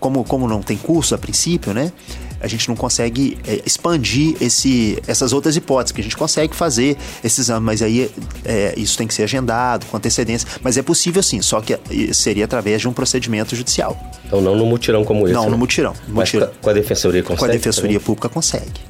como, 0.00 0.24
como 0.24 0.48
não 0.48 0.62
tem 0.62 0.76
curso 0.76 1.14
a 1.14 1.18
princípio, 1.18 1.72
né? 1.72 1.92
A 2.40 2.46
gente 2.46 2.68
não 2.68 2.76
consegue 2.76 3.36
é, 3.46 3.60
expandir 3.66 4.36
esse, 4.40 5.00
essas 5.06 5.32
outras 5.32 5.56
hipóteses, 5.56 5.92
que 5.92 6.00
a 6.00 6.04
gente 6.04 6.16
consegue 6.16 6.54
fazer 6.54 6.96
esse 7.22 7.40
exame, 7.40 7.64
mas 7.64 7.82
aí 7.82 8.10
é, 8.44 8.74
isso 8.76 8.96
tem 8.96 9.06
que 9.06 9.14
ser 9.14 9.24
agendado 9.24 9.86
com 9.86 9.96
antecedência. 9.96 10.48
Mas 10.62 10.76
é 10.76 10.82
possível 10.82 11.22
sim, 11.22 11.42
só 11.42 11.60
que 11.60 11.78
seria 12.12 12.44
através 12.44 12.80
de 12.80 12.88
um 12.88 12.92
procedimento 12.92 13.56
judicial. 13.56 13.96
Então 14.24 14.40
não 14.40 14.54
no 14.54 14.66
mutirão 14.66 15.04
como 15.04 15.26
esse? 15.26 15.34
Não, 15.34 15.44
no 15.44 15.52
né? 15.52 15.56
mutirão. 15.56 15.94
No 16.06 16.14
mutirão. 16.14 16.50
com 16.60 16.70
a 16.70 16.72
defensoria 16.72 17.22
consegue? 17.22 17.38
Com 17.40 17.44
a 17.44 17.48
defensoria 17.48 17.90
também? 17.90 18.06
pública 18.06 18.28
consegue. 18.28 18.80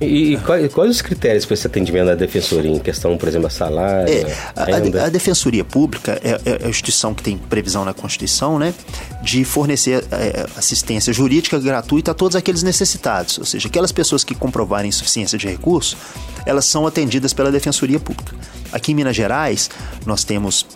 E, 0.00 0.34
e 0.34 0.36
quais, 0.38 0.72
quais, 0.72 0.90
os 0.90 1.02
critérios 1.02 1.44
para 1.44 1.54
esse 1.54 1.66
atendimento 1.66 2.06
da 2.06 2.14
defensoria 2.14 2.70
em 2.70 2.78
questão, 2.78 3.16
por 3.16 3.28
exemplo, 3.28 3.46
a 3.46 3.50
salário? 3.50 4.12
É, 4.12 4.36
a, 4.56 5.04
a, 5.06 5.08
defensoria 5.08 5.64
pública 5.64 6.20
é, 6.22 6.40
é, 6.44 6.66
a 6.66 6.68
instituição 6.68 7.14
que 7.14 7.22
tem 7.22 7.38
previsão 7.38 7.84
na 7.84 7.94
Constituição, 7.94 8.58
né, 8.58 8.74
de 9.22 9.44
fornecer 9.44 10.04
é, 10.10 10.46
assistência 10.56 11.12
jurídica 11.12 11.58
gratuita 11.58 12.10
a 12.10 12.14
todos 12.14 12.36
aqueles 12.36 12.62
necessitados, 12.62 13.38
ou 13.38 13.44
seja, 13.44 13.68
aquelas 13.68 13.92
pessoas 13.92 14.24
que 14.24 14.34
comprovarem 14.34 14.88
insuficiência 14.88 15.38
de 15.38 15.46
recursos, 15.46 15.96
elas 16.44 16.64
são 16.64 16.86
atendidas 16.86 17.32
pela 17.32 17.50
defensoria 17.50 18.00
pública. 18.00 18.34
Aqui 18.72 18.92
em 18.92 18.94
Minas 18.94 19.16
Gerais, 19.16 19.70
nós 20.04 20.24
temos 20.24 20.66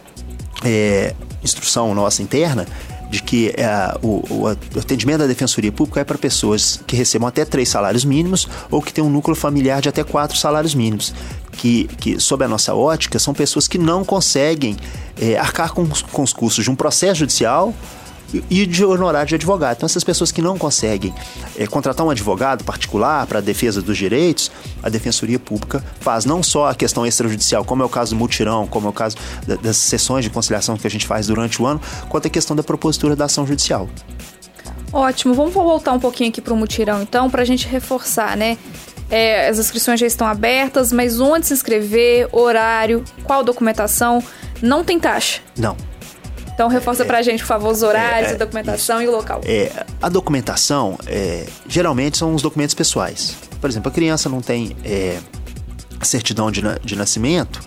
é, 0.64 1.14
instrução 1.42 1.94
nossa 1.94 2.22
interna 2.22 2.66
de 3.10 3.22
que 3.22 3.48
é, 3.56 3.96
o, 4.02 4.22
o, 4.30 4.46
atendimento 4.46 5.20
da 5.20 5.26
Defensoria 5.26 5.72
Pública 5.72 6.00
é 6.00 6.04
para 6.04 6.18
pessoas 6.18 6.80
que 6.86 6.94
recebam 6.94 7.28
até 7.28 7.44
três 7.44 7.68
salários 7.68 8.04
mínimos 8.04 8.46
ou 8.70 8.82
que 8.82 8.92
têm 8.92 9.02
um 9.02 9.10
núcleo 9.10 9.34
familiar 9.34 9.80
de 9.80 9.88
até 9.88 10.04
quatro 10.04 10.36
salários 10.36 10.74
mínimos. 10.74 11.14
Que, 11.52 11.84
que 11.98 12.20
sob 12.20 12.44
a 12.44 12.48
nossa 12.48 12.72
ótica, 12.72 13.18
são 13.18 13.34
pessoas 13.34 13.66
que 13.66 13.78
não 13.78 14.04
conseguem 14.04 14.76
é, 15.20 15.36
arcar 15.36 15.72
com, 15.72 15.88
com 16.12 16.22
os 16.22 16.32
custos 16.32 16.62
de 16.62 16.70
um 16.70 16.76
processo 16.76 17.20
judicial 17.20 17.74
e 18.50 18.66
de 18.66 18.84
honorário 18.84 19.28
de 19.28 19.34
advogado. 19.34 19.76
Então, 19.76 19.86
essas 19.86 20.04
pessoas 20.04 20.30
que 20.30 20.42
não 20.42 20.58
conseguem 20.58 21.14
é, 21.56 21.66
contratar 21.66 22.06
um 22.06 22.10
advogado 22.10 22.64
particular 22.64 23.26
para 23.26 23.38
a 23.38 23.42
defesa 23.42 23.80
dos 23.80 23.96
direitos, 23.96 24.50
a 24.82 24.88
Defensoria 24.88 25.38
Pública 25.38 25.82
faz 26.00 26.24
não 26.24 26.42
só 26.42 26.68
a 26.68 26.74
questão 26.74 27.06
extrajudicial, 27.06 27.64
como 27.64 27.82
é 27.82 27.86
o 27.86 27.88
caso 27.88 28.14
do 28.14 28.18
mutirão, 28.18 28.66
como 28.66 28.86
é 28.86 28.90
o 28.90 28.92
caso 28.92 29.16
das 29.62 29.76
sessões 29.76 30.24
de 30.24 30.30
conciliação 30.30 30.76
que 30.76 30.86
a 30.86 30.90
gente 30.90 31.06
faz 31.06 31.26
durante 31.26 31.60
o 31.62 31.66
ano, 31.66 31.80
quanto 32.08 32.26
a 32.26 32.30
questão 32.30 32.54
da 32.54 32.62
propositura 32.62 33.16
da 33.16 33.24
ação 33.24 33.46
judicial. 33.46 33.88
Ótimo, 34.92 35.34
vamos 35.34 35.52
voltar 35.52 35.92
um 35.92 36.00
pouquinho 36.00 36.30
aqui 36.30 36.40
para 36.40 36.54
o 36.54 36.56
mutirão 36.56 37.02
então, 37.02 37.28
para 37.28 37.42
a 37.42 37.44
gente 37.44 37.66
reforçar, 37.68 38.36
né? 38.36 38.56
É, 39.10 39.48
as 39.48 39.58
inscrições 39.58 39.98
já 39.98 40.06
estão 40.06 40.26
abertas, 40.26 40.92
mas 40.92 41.18
onde 41.18 41.46
se 41.46 41.54
inscrever, 41.54 42.28
horário, 42.30 43.02
qual 43.24 43.42
documentação, 43.42 44.22
não 44.60 44.84
tem 44.84 45.00
taxa. 45.00 45.40
Não. 45.56 45.76
Então 46.58 46.66
reforça 46.66 47.04
é, 47.04 47.06
pra 47.06 47.22
gente, 47.22 47.38
por 47.38 47.46
favor, 47.46 47.70
os 47.70 47.84
horários, 47.84 48.32
é, 48.32 48.34
a 48.34 48.36
documentação 48.36 48.96
isso. 49.00 49.04
e 49.04 49.08
o 49.08 49.16
local. 49.16 49.40
É, 49.44 49.86
a 50.02 50.08
documentação, 50.08 50.98
é, 51.06 51.46
geralmente 51.68 52.18
são 52.18 52.34
os 52.34 52.42
documentos 52.42 52.74
pessoais. 52.74 53.36
Por 53.60 53.70
exemplo, 53.70 53.88
a 53.88 53.94
criança 53.94 54.28
não 54.28 54.40
tem 54.40 54.76
é, 54.84 55.20
certidão 56.02 56.50
de, 56.50 56.60
de 56.82 56.96
nascimento, 56.96 57.60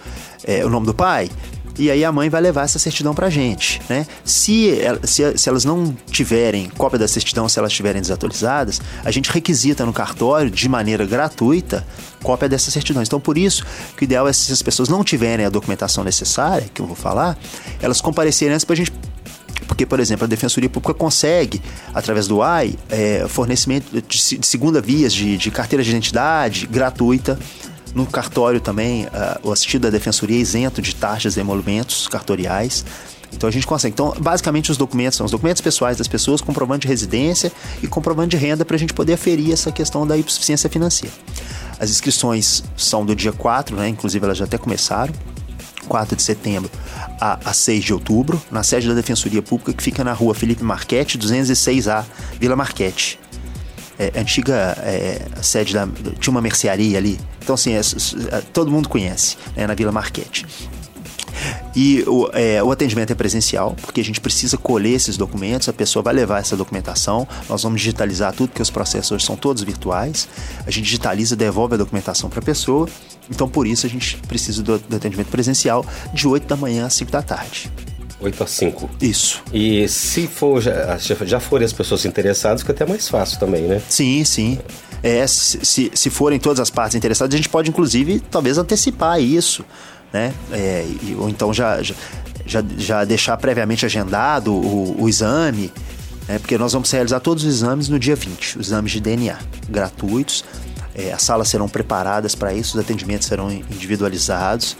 é, 0.43 0.65
o 0.65 0.69
nome 0.69 0.88
do 0.88 0.93
pai, 0.93 1.29
e 1.78 1.90
aí 1.90 2.04
a 2.04 2.12
mãe 2.12 2.30
vai 2.30 2.42
levar 2.42 2.63
essa 2.63 2.80
certidão 2.80 3.13
pra 3.13 3.30
gente, 3.30 3.82
né? 3.90 4.06
Se, 4.24 4.78
se, 5.04 5.38
se, 5.38 5.50
elas 5.50 5.66
não 5.66 5.96
tiverem 6.10 6.70
cópia 6.70 7.00
da 7.00 7.08
certidão, 7.08 7.48
se 7.48 7.58
elas 7.58 7.72
estiverem 7.72 8.01
desatualizadas, 8.01 8.82
a 9.04 9.12
gente 9.12 9.32
requisita 9.32 9.86
no 9.86 9.94
cartório 9.94 10.50
de 10.51 10.68
maneira 10.68 11.06
gratuita 11.06 11.86
cópia 12.22 12.48
dessas 12.48 12.74
certidões. 12.74 13.08
Então, 13.08 13.20
por 13.20 13.38
isso 13.38 13.66
que 13.98 14.04
o 14.04 14.06
ideal 14.06 14.28
é 14.28 14.34
se 14.34 14.51
as 14.51 14.62
pessoas 14.62 14.90
não 14.90 15.04
tiverem 15.04 15.46
a 15.46 15.50
documentação 15.50 16.04
necessária, 16.04 16.70
que 16.74 16.82
eu 16.82 16.86
vou 16.86 16.96
falar, 16.96 17.38
elas 17.82 18.00
comparecerem 18.01 18.54
antes 18.54 18.66
pra 18.66 18.75
gente 18.75 18.92
porque, 19.68 19.86
por 19.86 20.01
exemplo, 20.01 20.25
a 20.25 20.28
Defensoria 20.28 20.70
Pública 20.70 20.94
consegue, 20.94 21.62
através 21.94 22.28
do 22.28 22.42
AI, 22.42 22.75
é, 22.90 23.25
fornecimento 23.28 23.90
de, 23.90 24.38
de 24.38 24.46
segunda 24.46 24.82
vias 24.82 25.13
de, 25.13 25.38
de 25.38 25.50
carteira 25.50 25.82
de 25.82 25.90
identidade 25.90 26.68
gratuita 26.68 27.40
no 27.93 28.05
cartório 28.05 28.60
também, 28.62 29.05
uh, 29.05 29.10
o 29.43 29.51
assistido 29.51 29.83
da 29.83 29.89
defensoria 29.89 30.38
é 30.38 30.39
isento 30.39 30.81
de 30.81 30.95
taxas 30.95 31.33
de 31.33 31.39
emolumentos 31.39 32.07
cartoriais. 32.07 32.86
Então 33.33 33.48
a 33.48 33.51
gente 33.51 33.65
consegue. 33.65 33.93
Então, 33.93 34.13
basicamente, 34.19 34.71
os 34.71 34.77
documentos 34.77 35.17
são 35.17 35.25
os 35.25 35.31
documentos 35.31 35.62
pessoais 35.62 35.98
das 35.98 36.07
pessoas, 36.07 36.41
comprovante 36.41 36.81
de 36.81 36.88
residência 36.88 37.51
e 37.81 37.88
comprovante 37.88 38.36
de 38.36 38.38
renda 38.38 38.65
para 38.65 38.75
a 38.75 38.79
gente 38.79 38.93
poder 38.93 39.13
aferir 39.13 39.53
essa 39.53 39.71
questão 39.71 40.05
da 40.05 40.17
hipossuficiência 40.17 40.69
financeira. 40.69 41.13
As 41.79 41.89
inscrições 41.89 42.63
são 42.75 43.05
do 43.05 43.15
dia 43.15 43.31
4, 43.31 43.75
né? 43.75 43.88
Inclusive 43.88 44.24
elas 44.24 44.38
já 44.38 44.45
até 44.45 44.57
começaram. 44.57 45.13
4 45.88 46.15
de 46.15 46.21
setembro 46.21 46.69
a, 47.19 47.39
a 47.43 47.53
6 47.53 47.83
de 47.83 47.93
outubro, 47.93 48.41
na 48.50 48.63
sede 48.63 48.88
da 48.88 48.93
Defensoria 48.93 49.41
Pública, 49.41 49.74
que 49.74 49.83
fica 49.83 50.03
na 50.03 50.13
rua 50.13 50.33
Felipe 50.33 50.63
Marquete, 50.63 51.17
206A, 51.17 52.05
Vila 52.39 52.55
Marquete 52.55 53.19
é, 54.01 54.20
antiga 54.20 54.75
é, 54.79 55.22
sede 55.43 55.74
da. 55.74 55.88
Tinha 56.20 56.31
uma 56.31 56.41
mercearia 56.41 56.98
ali. 56.98 57.20
Então, 57.43 57.53
assim, 57.53 57.74
é, 57.74 57.79
é, 57.79 58.41
todo 58.53 58.72
mundo 58.72 58.89
conhece, 58.89 59.38
né, 59.55 59.67
na 59.67 59.75
Vila 59.75 59.91
Marquete. 59.91 60.46
E 61.75 62.03
o, 62.08 62.29
é, 62.34 62.62
o, 62.62 62.72
atendimento 62.72 63.12
é 63.12 63.15
presencial, 63.15 63.75
porque 63.81 64.01
a 64.01 64.03
gente 64.03 64.20
precisa 64.20 64.58
colher 64.58 64.93
esses 64.93 65.17
documentos, 65.17 65.70
a 65.70 65.74
pessoa 65.74 66.03
vai 66.03 66.13
levar 66.13 66.39
essa 66.39 66.58
documentação, 66.58 67.27
nós 67.48 67.63
vamos 67.63 67.79
digitalizar 67.79 68.34
tudo, 68.34 68.50
porque 68.50 68.62
os 68.62 68.70
processos 68.70 69.12
hoje 69.12 69.25
são 69.25 69.36
todos 69.36 69.63
virtuais. 69.63 70.27
A 70.65 70.72
gente 70.72 70.86
digitaliza, 70.86 71.36
devolve 71.36 71.75
a 71.75 71.77
documentação 71.77 72.29
para 72.29 72.39
a 72.39 72.43
pessoa. 72.43 72.88
Então, 73.29 73.48
por 73.48 73.65
isso, 73.65 73.86
a 73.86 73.89
gente 73.89 74.17
precisa 74.27 74.62
do, 74.62 74.77
do 74.79 74.96
atendimento 74.96 75.29
presencial 75.29 75.86
de 76.13 76.27
8 76.27 76.48
da 76.48 76.55
manhã 76.55 76.86
às 76.86 76.93
5 76.96 77.12
da 77.12 77.22
tarde. 77.22 77.72
8 78.22 78.44
a 78.44 78.48
5. 78.48 78.90
Isso. 79.01 79.44
E 79.51 79.88
se 79.88 80.28
for 80.28 80.62
já, 80.62 80.98
já 80.98 81.40
forem 81.40 81.66
as 81.66 81.74
pessoas 81.74 82.06
interessadas, 82.06 82.62
fica 82.62 82.72
até 82.72 82.86
mais 82.86 83.10
fácil 83.10 83.40
também, 83.40 83.63
né? 83.63 83.82
Sim, 83.90 84.24
sim. 84.24 84.60
É, 85.04 85.25
se, 85.25 85.92
se 85.94 86.10
forem 86.10 86.40
todas 86.40 86.60
as 86.60 86.70
partes 86.70 86.96
interessadas, 86.96 87.34
a 87.34 87.38
gente 87.38 87.50
pode, 87.50 87.70
inclusive, 87.70 88.20
talvez 88.20 88.58
antecipar 88.58 89.20
isso, 89.20 89.66
né? 90.13 90.34
É, 90.51 90.86
ou 91.18 91.28
então 91.28 91.51
já, 91.51 91.82
já, 91.82 91.94
já, 92.78 93.04
deixar 93.04 93.36
previamente 93.38 93.86
agendado 93.86 94.54
o, 94.54 95.01
o 95.01 95.10
exame, 95.10 95.74
né? 96.28 96.38
porque 96.38 96.58
nós 96.58 96.74
vamos 96.74 96.92
realizar 96.92 97.20
todos 97.20 97.44
os 97.44 97.51
exames 97.51 97.90
no 97.90 97.98
dia 97.98 98.16
20, 98.16 98.60
os 98.60 98.68
exames 98.68 98.92
de 98.92 99.00
DNA, 99.00 99.38
gratuitos. 99.68 100.46
É, 100.94 101.13
as 101.13 101.22
salas 101.22 101.48
serão 101.48 101.70
preparadas 101.70 102.36
para 102.36 102.54
isso, 102.54 102.78
os 102.78 102.84
atendimentos 102.84 103.25
serão 103.25 103.50
individualizados 103.50 104.75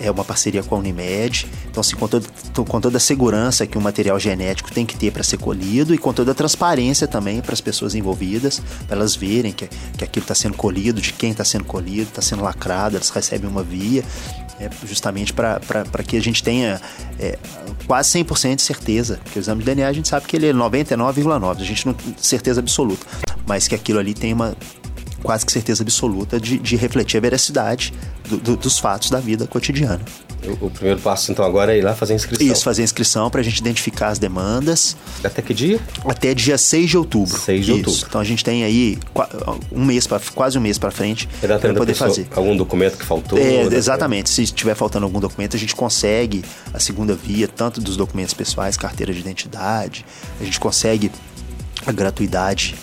é 0.00 0.10
uma 0.10 0.24
parceria 0.24 0.62
com 0.62 0.74
a 0.74 0.78
Unimed. 0.78 1.46
Então, 1.70 1.80
assim, 1.80 1.96
com, 1.96 2.08
todo, 2.08 2.26
com 2.68 2.80
toda 2.80 2.96
a 2.96 3.00
segurança 3.00 3.66
que 3.66 3.78
o 3.78 3.80
material 3.80 4.18
genético 4.18 4.72
tem 4.72 4.86
que 4.86 4.96
ter 4.96 5.10
para 5.10 5.22
ser 5.22 5.38
colhido 5.38 5.94
e 5.94 5.98
com 5.98 6.12
toda 6.12 6.32
a 6.32 6.34
transparência 6.34 7.06
também 7.06 7.40
para 7.40 7.52
as 7.52 7.60
pessoas 7.60 7.94
envolvidas, 7.94 8.60
para 8.86 8.96
elas 8.96 9.14
verem 9.16 9.52
que, 9.52 9.68
que 9.96 10.04
aquilo 10.04 10.24
está 10.24 10.34
sendo 10.34 10.56
colhido, 10.56 11.00
de 11.00 11.12
quem 11.12 11.30
está 11.30 11.44
sendo 11.44 11.64
colhido, 11.64 12.08
está 12.08 12.22
sendo 12.22 12.42
lacrado, 12.42 12.96
elas 12.96 13.10
recebem 13.10 13.48
uma 13.48 13.62
via. 13.62 14.04
É, 14.60 14.70
justamente 14.86 15.32
para 15.32 15.58
que 16.06 16.16
a 16.16 16.20
gente 16.20 16.40
tenha 16.40 16.80
é, 17.18 17.36
quase 17.88 18.16
100% 18.20 18.54
de 18.54 18.62
certeza, 18.62 19.18
porque 19.24 19.36
o 19.36 19.40
exame 19.40 19.64
de 19.64 19.66
DNA 19.66 19.88
a 19.88 19.92
gente 19.92 20.06
sabe 20.06 20.26
que 20.26 20.36
ele 20.36 20.46
é 20.46 20.52
99,9%, 20.52 21.60
a 21.60 21.64
gente 21.64 21.86
não 21.86 21.92
tem 21.92 22.14
certeza 22.16 22.60
absoluta, 22.60 23.04
mas 23.48 23.66
que 23.66 23.74
aquilo 23.74 23.98
ali 23.98 24.14
tem 24.14 24.32
uma 24.32 24.56
quase 25.24 25.44
que 25.44 25.50
certeza 25.50 25.82
absoluta 25.82 26.38
de, 26.38 26.58
de 26.58 26.76
refletir 26.76 27.16
a 27.16 27.20
veracidade 27.20 27.92
do, 28.28 28.36
do, 28.36 28.56
dos 28.56 28.78
fatos 28.78 29.10
da 29.10 29.18
vida 29.18 29.46
cotidiana. 29.46 30.02
O, 30.60 30.68
primeiro 30.68 31.00
passo, 31.00 31.32
então, 31.32 31.42
agora 31.42 31.74
é 31.74 31.78
ir 31.78 31.82
lá 31.82 31.94
fazer 31.94 32.12
a 32.12 32.16
inscrição. 32.16 32.46
Isso, 32.46 32.62
fazer 32.62 32.82
a 32.82 32.84
inscrição 32.84 33.30
para 33.30 33.40
a 33.40 33.42
gente 33.42 33.58
identificar 33.58 34.08
as 34.08 34.18
demandas. 34.18 34.94
Até 35.24 35.40
que 35.40 35.54
dia? 35.54 35.80
Até 36.04 36.34
dia 36.34 36.58
6 36.58 36.90
de 36.90 36.98
outubro. 36.98 37.38
6 37.38 37.64
de 37.64 37.72
Isso. 37.72 37.78
outubro. 37.78 38.06
Então 38.06 38.20
a 38.20 38.24
gente 38.24 38.44
tem 38.44 38.62
aí 38.62 38.98
um 39.72 39.82
mês, 39.82 40.06
pra, 40.06 40.20
quase 40.34 40.58
um 40.58 40.60
mês 40.60 40.76
para 40.76 40.90
frente 40.90 41.26
para 41.40 41.72
poder 41.72 41.94
fazer. 41.94 42.28
Algum 42.36 42.54
documento 42.54 42.98
que 42.98 43.06
faltou? 43.06 43.38
É, 43.38 43.62
exatamente. 43.74 44.28
Se 44.28 44.42
estiver 44.42 44.74
faltando 44.74 45.06
algum 45.06 45.18
documento, 45.18 45.56
a 45.56 45.58
gente 45.58 45.74
consegue 45.74 46.44
a 46.74 46.78
segunda 46.78 47.14
via, 47.14 47.48
tanto 47.48 47.80
dos 47.80 47.96
documentos 47.96 48.34
pessoais, 48.34 48.76
carteira 48.76 49.14
de 49.14 49.20
identidade, 49.20 50.04
a 50.38 50.44
gente 50.44 50.60
consegue 50.60 51.10
a 51.86 51.92
gratuidade 51.92 52.74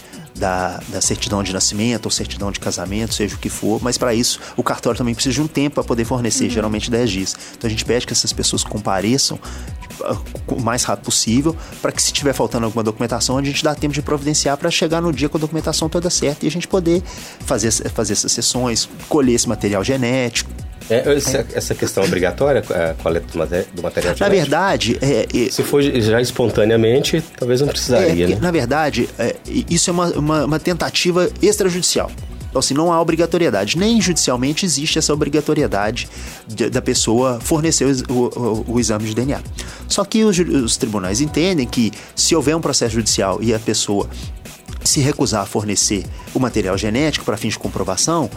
da, 0.42 0.82
da 0.90 1.00
certidão 1.00 1.44
de 1.44 1.54
nascimento 1.54 2.06
ou 2.06 2.12
certidão 2.12 2.52
de 2.52 2.60
casamento, 2.60 3.14
seja 3.14 3.36
o 3.36 3.38
que 3.38 3.48
for, 3.48 3.80
mas 3.82 3.96
para 3.96 4.14
isso 4.16 4.40
o 4.58 4.64
cartório 4.64 4.98
também 4.98 5.14
precisa 5.14 5.36
de 5.36 5.42
um 5.42 5.48
tempo 5.48 5.76
para 5.76 5.84
poder 5.84 6.04
fornecer, 6.04 6.46
uhum. 6.46 6.50
geralmente 6.50 6.90
10 6.90 7.10
dias. 7.10 7.36
Então 7.56 7.68
a 7.68 7.70
gente 7.70 7.86
pede 7.86 8.08
que 8.08 8.12
essas 8.12 8.34
pessoas 8.34 8.64
compareçam 8.64 9.40
ah, 10.04 10.18
o 10.48 10.60
mais 10.60 10.84
rápido 10.84 11.06
possível, 11.06 11.56
para 11.80 11.92
que 11.92 12.02
se 12.02 12.12
tiver 12.12 12.34
faltando 12.34 12.66
alguma 12.66 12.84
documentação, 12.84 13.38
a 13.38 13.44
gente 13.44 13.64
dá 13.64 13.76
tempo 13.76 13.94
de 13.94 14.02
providenciar 14.02 14.58
para 14.58 14.72
chegar 14.72 15.00
no 15.00 15.14
dia 15.14 15.30
com 15.30 15.38
a 15.38 15.40
documentação 15.40 15.88
toda 15.88 16.10
certa 16.10 16.44
e 16.44 16.48
a 16.48 16.52
gente 16.52 16.68
poder 16.68 17.04
fazer, 17.46 17.72
fazer 17.92 18.14
essas 18.14 18.32
sessões, 18.32 18.90
colher 19.08 19.36
esse 19.36 19.48
material 19.48 19.84
genético, 19.84 20.50
é, 20.90 21.16
essa, 21.16 21.46
essa, 21.54 21.76
questão 21.76 22.04
obrigatória, 22.04 22.62
a 22.62 22.94
coleta 23.02 23.28
do 23.74 23.82
material 23.82 24.16
genético? 24.16 24.24
Na 24.24 24.30
verdade... 24.30 24.98
É, 25.02 25.28
é, 25.34 25.50
Se 25.50 25.64
for 25.64 25.82
já 25.82 26.22
espontaneamente, 26.22 27.24
talvez 27.38 27.62
não 27.62 27.68
precisaria, 27.68 28.26
é, 28.26 28.28
né? 28.30 28.38
Na 28.42 28.52
verdade, 28.52 29.10
é, 29.18 29.36
isso 29.48 29.90
é 29.90 29.94
uma, 29.94 30.08
uma, 30.12 30.46
uma 30.46 30.60
tentativa 30.60 31.30
extrajudicial. 31.42 32.12
Então, 32.52 32.60
assim, 32.60 32.74
não 32.74 32.92
há 32.92 33.02
obrigatoriedade. 33.02 33.78
Nem 33.78 34.02
judicialmente 34.02 34.66
existe 34.66 35.00
essa 35.00 35.14
obrigatoriedade 35.14 36.10
de, 36.46 36.70
da 36.70 36.82
pessoa 36.82 37.40
fornecer 37.40 37.86
o, 37.86 38.14
o, 38.14 38.66
o, 38.74 38.80
exame 38.80 39.06
de 39.06 39.16
DNA. 39.16 39.42
Só 39.88 40.04
que 40.04 40.26
os, 40.26 40.38
os 40.38 40.76
tribunais 40.76 41.22
entendem 41.22 41.66
que 41.66 41.92
se 42.14 42.36
houver 42.36 42.56
um 42.56 42.62
processo 42.62 42.96
judicial 42.96 43.42
e 43.42 43.54
a 43.54 43.60
pessoa 43.60 44.10
se 44.84 45.00
recusar 45.00 45.44
a 45.44 45.46
fornecer 45.46 46.04
o 46.34 46.40
material 46.40 46.78
genético 46.78 47.24
para 47.24 47.38
fins 47.38 47.54
de 47.54 47.60
comprovação, 47.60 48.30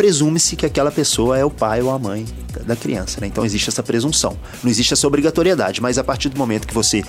presume-se 0.00 0.56
que 0.56 0.64
aquela 0.64 0.90
pessoa 0.90 1.36
é 1.36 1.44
o 1.44 1.50
pai 1.50 1.82
ou 1.82 1.90
a 1.90 1.98
mãe 1.98 2.24
da 2.64 2.74
criança. 2.74 3.20
Né? 3.20 3.26
Então 3.26 3.44
existe 3.44 3.68
essa 3.68 3.82
presunção. 3.82 4.34
Não 4.62 4.70
existe 4.70 4.94
essa 4.94 5.06
obrigatoriedade, 5.06 5.82
mas 5.82 5.98
a 5.98 6.02
partir 6.02 6.30
do 6.30 6.38
momento 6.38 6.66
que 6.66 6.72
você 6.72 7.04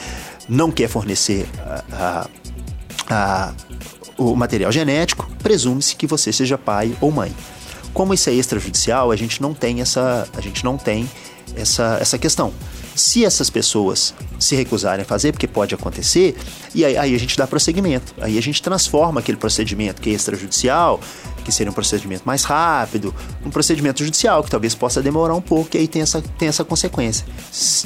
não 0.50 0.70
quer 0.70 0.90
fornecer 0.90 1.48
a, 1.58 1.84
a, 1.90 2.28
a, 3.10 3.54
o 4.18 4.36
material 4.36 4.74
genético, 4.74 5.26
presume-se 5.42 5.96
que 5.96 6.06
você 6.06 6.34
seja 6.34 6.58
pai 6.58 6.94
ou 7.00 7.10
mãe. 7.14 7.34
Como 7.94 8.14
isso 8.14 8.30
é 8.30 8.34
extrajudicial, 8.34 9.10
a 9.10 9.16
gente 9.16 9.42
não 9.42 9.54
tem 9.54 9.80
essa, 9.80 10.28
a 10.36 10.42
gente 10.42 10.62
não 10.66 10.78
tem 10.78 11.10
essa, 11.56 11.98
essa 12.02 12.18
questão. 12.18 12.52
Se 12.96 13.24
essas 13.26 13.50
pessoas 13.50 14.14
se 14.40 14.56
recusarem 14.56 15.04
a 15.04 15.06
fazer, 15.06 15.32
porque 15.32 15.48
pode 15.48 15.74
acontecer, 15.74 16.36
e 16.74 16.84
aí, 16.84 16.98
aí, 16.98 17.16
a 17.16 17.20
gente 17.20 17.38
dá 17.38 17.48
prosseguimento. 17.48 18.14
Aí 18.20 18.38
a 18.38 18.42
gente 18.42 18.62
transforma 18.62 19.20
aquele 19.20 19.38
procedimento 19.38 20.02
que 20.02 20.10
é 20.10 20.14
extrajudicial 20.14 21.00
que 21.42 21.52
seria 21.52 21.72
um 21.72 21.74
procedimento 21.74 22.24
mais 22.26 22.44
rápido, 22.44 23.14
um 23.46 23.50
procedimento 23.50 24.04
judicial 24.04 24.44
que 24.44 24.50
talvez 24.50 24.76
possa 24.76 25.02
demorar 25.02 25.34
um 25.34 25.42
pouco, 25.42 25.76
e 25.76 25.80
aí 25.80 25.88
tem 25.88 26.02
essa, 26.02 26.22
tem 26.22 26.48
essa 26.48 26.64
consequência 26.64 27.26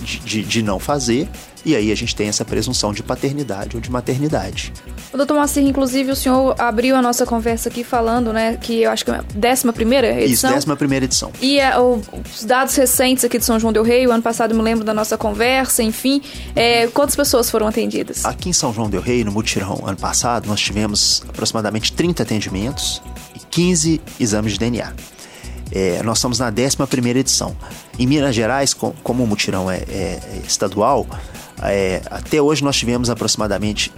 de, 0.03 0.19
de, 0.19 0.43
de 0.43 0.61
não 0.61 0.79
fazer, 0.79 1.29
e 1.65 1.75
aí 1.75 1.91
a 1.91 1.95
gente 1.95 2.15
tem 2.15 2.27
essa 2.27 2.45
presunção 2.45 2.93
de 2.93 3.01
paternidade 3.01 3.75
ou 3.75 3.81
de 3.81 3.91
maternidade. 3.91 4.71
O 5.11 5.17
doutor 5.17 5.33
Moacir, 5.33 5.63
inclusive, 5.63 6.11
o 6.11 6.15
senhor 6.15 6.55
abriu 6.59 6.95
a 6.95 7.01
nossa 7.01 7.25
conversa 7.25 7.69
aqui 7.69 7.83
falando, 7.83 8.31
né, 8.31 8.57
que 8.61 8.83
eu 8.83 8.91
acho 8.91 9.03
que 9.03 9.11
é 9.11 9.15
a 9.15 9.23
décima 9.33 9.73
primeira 9.73 10.07
edição. 10.21 10.49
Isso, 10.49 10.55
décima 10.55 10.75
primeira 10.75 11.05
edição. 11.05 11.31
E 11.41 11.59
é, 11.59 11.73
os 11.79 12.43
dados 12.43 12.75
recentes 12.75 13.25
aqui 13.25 13.39
de 13.39 13.45
São 13.45 13.59
João 13.59 13.73
del 13.73 13.83
Rei, 13.83 14.05
o 14.05 14.11
ano 14.11 14.21
passado 14.21 14.51
eu 14.51 14.57
me 14.57 14.63
lembro 14.63 14.85
da 14.85 14.93
nossa 14.93 15.17
conversa, 15.17 15.81
enfim, 15.81 16.21
é, 16.55 16.87
quantas 16.87 17.15
pessoas 17.15 17.49
foram 17.49 17.67
atendidas? 17.67 18.23
Aqui 18.25 18.49
em 18.49 18.53
São 18.53 18.71
João 18.71 18.89
del 18.89 19.01
Rei, 19.01 19.23
no 19.23 19.31
mutirão, 19.31 19.81
ano 19.85 19.97
passado, 19.97 20.47
nós 20.47 20.61
tivemos 20.61 21.23
aproximadamente 21.27 21.91
30 21.93 22.21
atendimentos, 22.21 23.01
15 23.49 24.01
exames 24.19 24.53
de 24.53 24.59
DNA. 24.59 24.93
É, 25.71 26.03
nós 26.03 26.19
estamos 26.19 26.39
na 26.39 26.49
11 26.49 27.09
edição. 27.17 27.55
Em 27.97 28.05
Minas 28.05 28.35
Gerais, 28.35 28.73
com, 28.73 28.93
como 29.03 29.23
o 29.23 29.27
mutirão 29.27 29.69
é, 29.69 29.77
é, 29.77 30.19
é 30.21 30.41
estadual, 30.45 31.07
é, 31.61 32.01
até 32.09 32.41
hoje 32.41 32.63
nós 32.63 32.75
tivemos 32.75 33.09
aproximadamente 33.09 33.91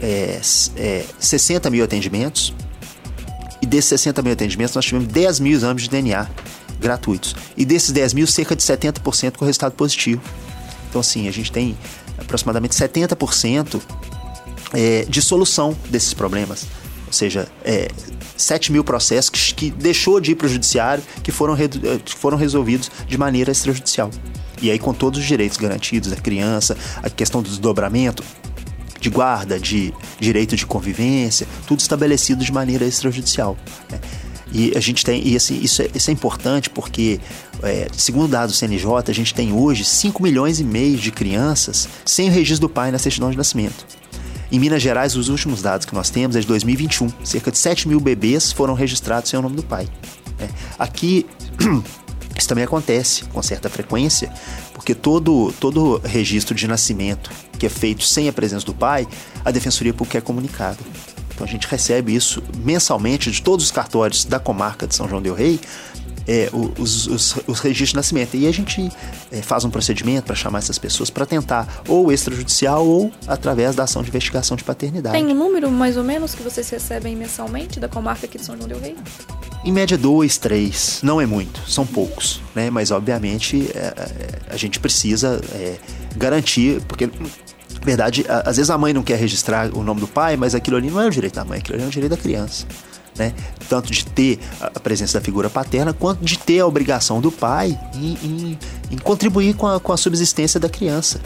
60 1.20 1.68
é, 1.68 1.72
mil 1.72 1.84
atendimentos 1.84 2.54
e 3.62 3.66
desses 3.66 3.90
60 3.90 4.22
mil 4.22 4.34
atendimentos, 4.34 4.76
nós 4.76 4.86
tivemos 4.86 5.08
10 5.08 5.40
mil 5.40 5.54
exames 5.54 5.84
de 5.84 5.90
DNA 5.90 6.28
gratuitos. 6.80 7.36
E 7.56 7.66
desses 7.66 7.92
10 7.92 8.14
mil, 8.14 8.28
cerca 8.28 8.56
de 8.56 8.62
70% 8.62 9.38
com 9.38 9.46
resultado 9.46 9.74
positivo. 9.74 10.22
Então, 10.90 11.02
assim, 11.02 11.28
a 11.28 11.32
gente 11.32 11.52
tem 11.52 11.78
aproximadamente 12.18 12.76
70% 12.76 13.82
é, 14.74 15.06
de 15.06 15.22
solução 15.22 15.76
desses 15.90 16.14
problemas. 16.14 16.66
Ou 17.08 17.14
seja, 17.14 17.48
é, 17.64 17.90
7 18.36 18.72
mil 18.72 18.84
processos 18.84 19.30
que, 19.30 19.54
que 19.54 19.72
deixou 19.72 20.20
de 20.20 20.32
ir 20.32 20.36
para 20.36 20.46
o 20.46 20.50
judiciário, 20.50 21.04
que 21.24 21.32
foram, 21.32 21.56
foram 22.18 22.38
resolvidos 22.38 22.92
de 23.08 23.18
maneira 23.18 23.52
extrajudicial. 23.52 24.12
E 24.62 24.72
aí 24.72 24.80
com 24.80 24.94
todos 24.94 25.20
os 25.20 25.26
direitos 25.26 25.58
garantidos 25.58 26.10
da 26.10 26.16
criança, 26.16 26.78
a 27.02 27.10
questão 27.10 27.42
do 27.42 27.50
desdobramento, 27.50 28.24
de 29.00 29.10
guarda, 29.10 29.60
de 29.60 29.94
direito 30.20 30.56
de 30.56 30.66
convivência, 30.66 31.48
tudo 31.68 31.80
estabelecido 31.80 32.44
de 32.44 32.52
maneira 32.52 32.86
extrajudicial. 32.86 33.58
Né? 33.92 34.00
E 34.52 34.74
a 34.76 34.80
gente 34.80 35.04
tem, 35.04 35.28
e 35.28 35.36
assim, 35.36 35.60
isso 35.62 35.82
é, 35.82 35.90
isso 35.94 36.10
é 36.10 36.14
importante 36.14 36.70
porque, 36.70 37.20
é, 37.62 37.88
segundo 37.96 38.30
dados 38.30 38.56
do 38.56 38.58
CNJ, 38.58 38.88
a 39.08 39.14
gente 39.14 39.34
tem 39.34 39.54
hoje 39.54 39.84
5 39.84 40.24
milhões 40.24 40.60
e 40.60 40.64
meio 40.64 40.98
de 40.98 41.12
crianças 41.12 41.88
sem 42.06 42.30
o 42.30 42.32
registro 42.32 42.68
do 42.68 42.74
pai 42.74 42.92
na 42.92 42.98
certidão 42.98 43.30
de 43.30 43.38
nascimento. 43.38 43.86
Em 44.50 44.60
Minas 44.60 44.82
Gerais, 44.82 45.16
os 45.18 45.28
últimos 45.28 45.62
dados 45.62 45.86
que 45.86 45.94
nós 45.94 46.10
temos 46.10 46.36
é 46.36 46.40
de 46.40 46.48
2021. 46.48 47.10
Cerca 47.24 47.52
de 47.52 47.58
7 47.58 47.88
mil 47.88 48.00
bebês 48.00 48.52
foram 48.52 48.74
registrados 48.74 49.30
sem 49.30 49.38
o 49.38 49.42
nome 49.42 49.58
do 49.58 49.64
pai. 49.64 49.88
Né? 50.40 50.50
Aqui, 50.80 51.26
isso 52.40 52.48
também 52.48 52.64
acontece 52.64 53.26
com 53.26 53.42
certa 53.42 53.70
frequência, 53.70 54.32
porque 54.74 54.94
todo, 54.94 55.54
todo 55.60 56.02
registro 56.04 56.56
de 56.56 56.68
nascimento 56.68 57.30
que 57.58 57.66
é 57.66 57.70
feito 57.70 58.04
sem 58.04 58.30
a 58.30 58.34
presença 58.34 58.66
do 58.66 58.74
pai, 58.74 59.08
a 59.44 59.52
Defensoria 59.52 59.94
Pública 59.94 60.20
é 60.20 60.22
comunicada. 60.22 60.78
Então 61.34 61.46
a 61.46 61.50
gente 61.50 61.68
recebe 61.68 62.16
isso 62.16 62.42
mensalmente 62.64 63.32
de 63.32 63.42
todos 63.42 63.66
os 63.66 63.72
cartórios 63.72 64.26
da 64.26 64.40
comarca 64.40 64.88
de 64.88 64.96
São 64.96 65.08
João 65.08 65.22
del 65.22 65.36
Rei, 65.36 65.60
é, 66.28 66.50
os, 66.52 67.08
os, 67.08 67.36
os, 67.48 67.60
registros 67.60 67.90
de 67.90 67.96
nascimento. 67.96 68.36
E 68.36 68.48
a 68.48 68.52
gente 68.52 68.92
é, 69.32 69.42
faz 69.42 69.64
um 69.64 69.70
procedimento 69.70 70.26
para 70.26 70.36
chamar 70.36 70.60
essas 70.60 70.78
pessoas 70.78 71.10
para 71.10 71.26
tentar 71.26 71.84
ou 71.88 72.12
extrajudicial 72.12 72.86
ou 72.86 73.12
através 73.28 73.76
da 73.76 73.84
ação 73.84 74.02
de 74.02 74.10
investigação 74.10 74.58
de 74.58 74.64
paternidade. 74.64 75.16
Tem 75.16 75.26
um 75.26 75.36
número 75.36 75.72
mais 75.72 75.96
ou 75.96 76.04
menos 76.04 76.36
que 76.36 76.44
vocês 76.44 76.70
recebem 76.70 77.16
mensalmente 77.16 77.80
da 77.80 77.88
comarca 77.88 78.26
aqui 78.26 78.38
de 78.38 78.46
São 78.46 78.58
João 78.58 78.68
del 78.68 78.80
Rei? 78.80 78.96
Em 79.64 79.72
média, 79.72 79.98
dois, 79.98 80.38
três. 80.38 81.00
Não 81.04 81.20
é 81.20 81.26
muito, 81.26 81.60
são 81.70 81.86
poucos, 81.86 82.42
né? 82.56 82.70
Mas, 82.70 82.92
obviamente, 82.92 83.70
é, 83.74 83.80
é 83.80 84.54
a 84.54 84.58
gente 84.58 84.80
precisa 84.80 85.42
é, 85.54 85.78
garantir, 86.16 86.82
porque 86.88 87.10
verdade, 87.84 88.26
às 88.28 88.58
vezes 88.58 88.70
a 88.70 88.78
mãe 88.78 88.94
não 88.94 89.04
quer 89.04 89.18
registrar 89.18 89.70
o 89.76 89.84
nome 89.84 90.02
do 90.02 90.08
pai, 90.08 90.36
mas 90.38 90.56
aquilo 90.56 90.78
ali 90.78 90.90
não 90.90 91.02
é 91.02 91.08
o 91.08 91.12
direito 91.12 91.36
da 91.36 91.46
mãe, 91.46 91.60
aquilo 91.60 91.76
ali 91.76 91.84
é 91.84 91.88
o 91.88 91.92
direito 91.92 92.12
da 92.12 92.18
criança 92.18 92.66
né? 93.18 93.34
Tanto 93.68 93.92
de 93.92 94.06
ter 94.06 94.40
a 94.62 94.80
presença 94.80 95.20
da 95.20 95.26
figura 95.26 95.50
paterna, 95.50 95.94
quanto 95.94 96.24
de 96.24 96.38
ter 96.38 96.60
a 96.60 96.68
obrigação 96.68 97.20
do 97.20 97.32
pai 97.32 97.78
em, 97.96 98.18
em, 98.24 98.60
em 98.92 98.98
contribuir 98.98 99.56
com 99.56 99.68
a, 99.68 99.80
com 99.80 99.92
a 99.92 99.98
subsistência 99.98 100.60
da 100.60 100.70
criança. 100.70 101.20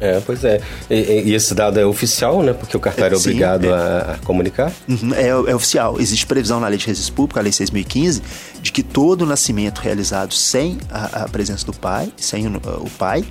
É, 0.00 0.20
pois 0.24 0.42
é. 0.44 0.60
E, 0.88 0.94
e, 1.26 1.34
esse 1.34 1.54
dado 1.54 1.78
é 1.78 1.84
oficial, 1.84 2.42
né? 2.42 2.54
Porque 2.54 2.74
o 2.76 2.80
cartório 2.80 3.14
é, 3.14 3.16
é 3.16 3.20
obrigado 3.20 3.66
é. 3.66 3.72
A, 3.72 4.14
a, 4.14 4.18
comunicar? 4.24 4.72
Uhum, 4.88 5.14
é, 5.14 5.28
é, 5.28 5.54
oficial. 5.54 6.00
Existe 6.00 6.26
previsão 6.26 6.58
na 6.58 6.68
Lei 6.68 6.78
de 6.78 6.86
Registro 6.86 7.14
Público, 7.14 7.38
a 7.38 7.42
Lei 7.42 7.52
6.015, 7.52 8.22
de 8.62 8.72
que 8.72 8.82
todo 8.82 9.26
nascimento 9.26 9.80
realizado 9.80 10.32
sem 10.32 10.78
a, 10.90 11.24
a 11.24 11.28
presença 11.28 11.66
do 11.66 11.72
pai, 11.74 12.10
sem 12.16 12.46
o, 12.46 12.56
o, 12.56 12.90
pai, 12.98 13.24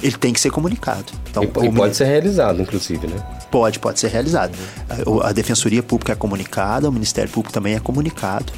ele 0.00 0.16
tem 0.16 0.32
que 0.32 0.40
ser 0.40 0.50
comunicado. 0.50 1.12
Então, 1.28 1.42
e, 1.42 1.66
e 1.66 1.72
pode 1.72 1.96
ser 1.96 2.04
realizado, 2.04 2.62
inclusive, 2.62 3.06
né? 3.08 3.16
Pode, 3.50 3.80
pode 3.80 3.98
ser 3.98 4.08
realizado. 4.08 4.56
A, 4.88 5.28
a 5.28 5.32
Defensoria 5.32 5.82
Pública 5.82 6.12
é 6.12 6.16
comunicada, 6.16 6.88
o 6.88 6.92
Ministério 6.92 7.30
Público 7.30 7.52
também 7.52 7.74
é 7.74 7.80
comunicado. 7.80 8.52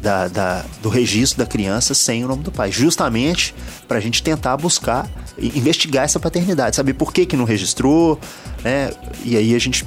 Da, 0.00 0.28
da, 0.28 0.64
do 0.80 0.88
registro 0.88 1.38
da 1.38 1.46
criança 1.46 1.92
sem 1.92 2.24
o 2.24 2.28
nome 2.28 2.44
do 2.44 2.52
pai, 2.52 2.70
justamente 2.70 3.52
para 3.88 3.98
a 3.98 4.00
gente 4.00 4.22
tentar 4.22 4.56
buscar 4.56 5.10
investigar 5.36 6.04
essa 6.04 6.20
paternidade, 6.20 6.76
saber 6.76 6.94
por 6.94 7.12
que, 7.12 7.26
que 7.26 7.36
não 7.36 7.44
registrou, 7.44 8.16
né? 8.62 8.92
E 9.24 9.36
aí 9.36 9.56
a 9.56 9.58
gente 9.58 9.84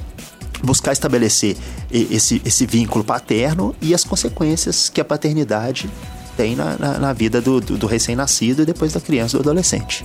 buscar 0.62 0.92
estabelecer 0.92 1.56
esse, 1.90 2.40
esse 2.44 2.66
vínculo 2.66 3.02
paterno 3.02 3.74
e 3.80 3.94
as 3.94 4.04
consequências 4.04 4.88
que 4.88 5.00
a 5.00 5.04
paternidade 5.04 5.90
tem 6.36 6.56
na, 6.56 6.76
na, 6.78 6.98
na 6.98 7.12
vida 7.12 7.40
do, 7.40 7.60
do, 7.60 7.76
do 7.76 7.86
recém-nascido 7.86 8.62
e 8.62 8.66
depois 8.66 8.92
da 8.92 9.00
criança 9.00 9.36
do 9.36 9.42
adolescente. 9.42 10.04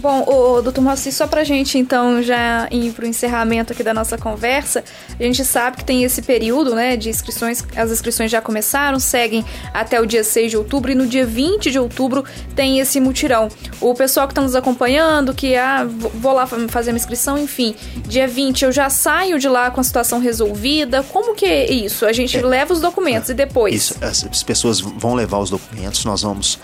Bom, 0.00 0.22
o 0.28 0.62
doutor 0.62 0.80
Moacir, 0.80 1.12
só 1.12 1.26
pra 1.26 1.42
gente 1.42 1.76
então 1.76 2.22
já 2.22 2.68
ir 2.70 2.92
pro 2.92 3.04
encerramento 3.04 3.72
aqui 3.72 3.82
da 3.82 3.92
nossa 3.92 4.16
conversa, 4.16 4.84
a 5.18 5.22
gente 5.22 5.44
sabe 5.44 5.78
que 5.78 5.84
tem 5.84 6.04
esse 6.04 6.22
período, 6.22 6.72
né, 6.72 6.96
de 6.96 7.08
inscrições, 7.08 7.64
as 7.74 7.90
inscrições 7.90 8.30
já 8.30 8.40
começaram, 8.40 9.00
seguem 9.00 9.44
até 9.74 10.00
o 10.00 10.06
dia 10.06 10.22
6 10.22 10.52
de 10.52 10.56
outubro 10.56 10.92
e 10.92 10.94
no 10.94 11.04
dia 11.04 11.26
20 11.26 11.72
de 11.72 11.78
outubro 11.80 12.24
tem 12.54 12.78
esse 12.78 13.00
mutirão. 13.00 13.48
O 13.80 13.92
pessoal 13.92 14.28
que 14.28 14.32
está 14.32 14.40
nos 14.40 14.54
acompanhando, 14.54 15.34
que 15.34 15.56
ah, 15.56 15.84
vou 15.84 16.32
lá 16.32 16.46
fazer 16.46 16.92
uma 16.92 16.98
inscrição, 16.98 17.36
enfim, 17.36 17.74
dia 18.06 18.28
20 18.28 18.66
eu 18.66 18.72
já 18.72 18.88
saio 18.88 19.36
de 19.36 19.48
lá 19.48 19.68
com 19.70 19.80
a 19.80 19.84
situação 19.84 20.20
resolvida. 20.20 21.02
Como 21.02 21.34
que 21.34 21.44
é 21.44 21.72
isso? 21.72 22.06
A 22.06 22.12
gente 22.12 22.36
é, 22.36 22.42
leva 22.42 22.72
os 22.72 22.80
documentos 22.80 23.30
é, 23.30 23.32
e 23.32 23.34
depois? 23.36 23.74
Isso, 23.74 23.96
as 24.00 24.42
pessoas 24.44 24.80
vão 24.80 25.14
levar 25.14 25.38
os 25.38 25.50
documentos, 25.50 26.04
nós 26.04 26.22
vamos 26.22 26.58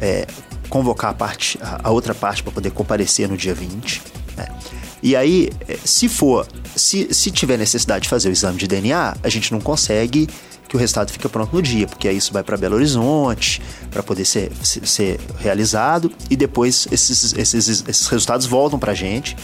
é, 0.00 0.26
convocar 0.70 1.10
a, 1.10 1.14
parte, 1.14 1.58
a 1.60 1.90
outra 1.90 2.14
parte 2.14 2.42
para 2.42 2.52
poder 2.52 2.70
comparecer 2.70 3.28
no 3.28 3.36
dia 3.36 3.52
20. 3.52 4.02
Né? 4.36 4.48
E 5.02 5.16
aí, 5.16 5.50
eh, 5.68 5.76
se 5.84 6.08
for, 6.08 6.46
se, 6.76 7.12
se 7.12 7.30
tiver 7.30 7.58
necessidade 7.58 8.04
de 8.04 8.08
fazer 8.08 8.28
o 8.28 8.32
exame 8.32 8.56
de 8.56 8.66
DNA, 8.66 9.16
a 9.22 9.28
gente 9.28 9.52
não 9.52 9.60
consegue 9.60 10.28
que 10.68 10.76
o 10.76 10.78
resultado 10.78 11.10
fique 11.10 11.28
pronto 11.28 11.52
no 11.52 11.60
dia, 11.60 11.88
porque 11.88 12.06
aí 12.06 12.16
isso 12.16 12.32
vai 12.32 12.44
para 12.44 12.56
Belo 12.56 12.76
Horizonte 12.76 13.60
para 13.90 14.04
poder 14.04 14.24
ser, 14.24 14.52
ser, 14.62 14.86
ser, 14.86 15.20
realizado 15.40 16.12
e 16.30 16.36
depois 16.36 16.86
esses, 16.92 17.32
esses, 17.32 17.84
esses 17.88 18.06
resultados 18.06 18.46
voltam 18.46 18.78
para 18.78 18.92
a 18.92 18.94
gente. 18.94 19.36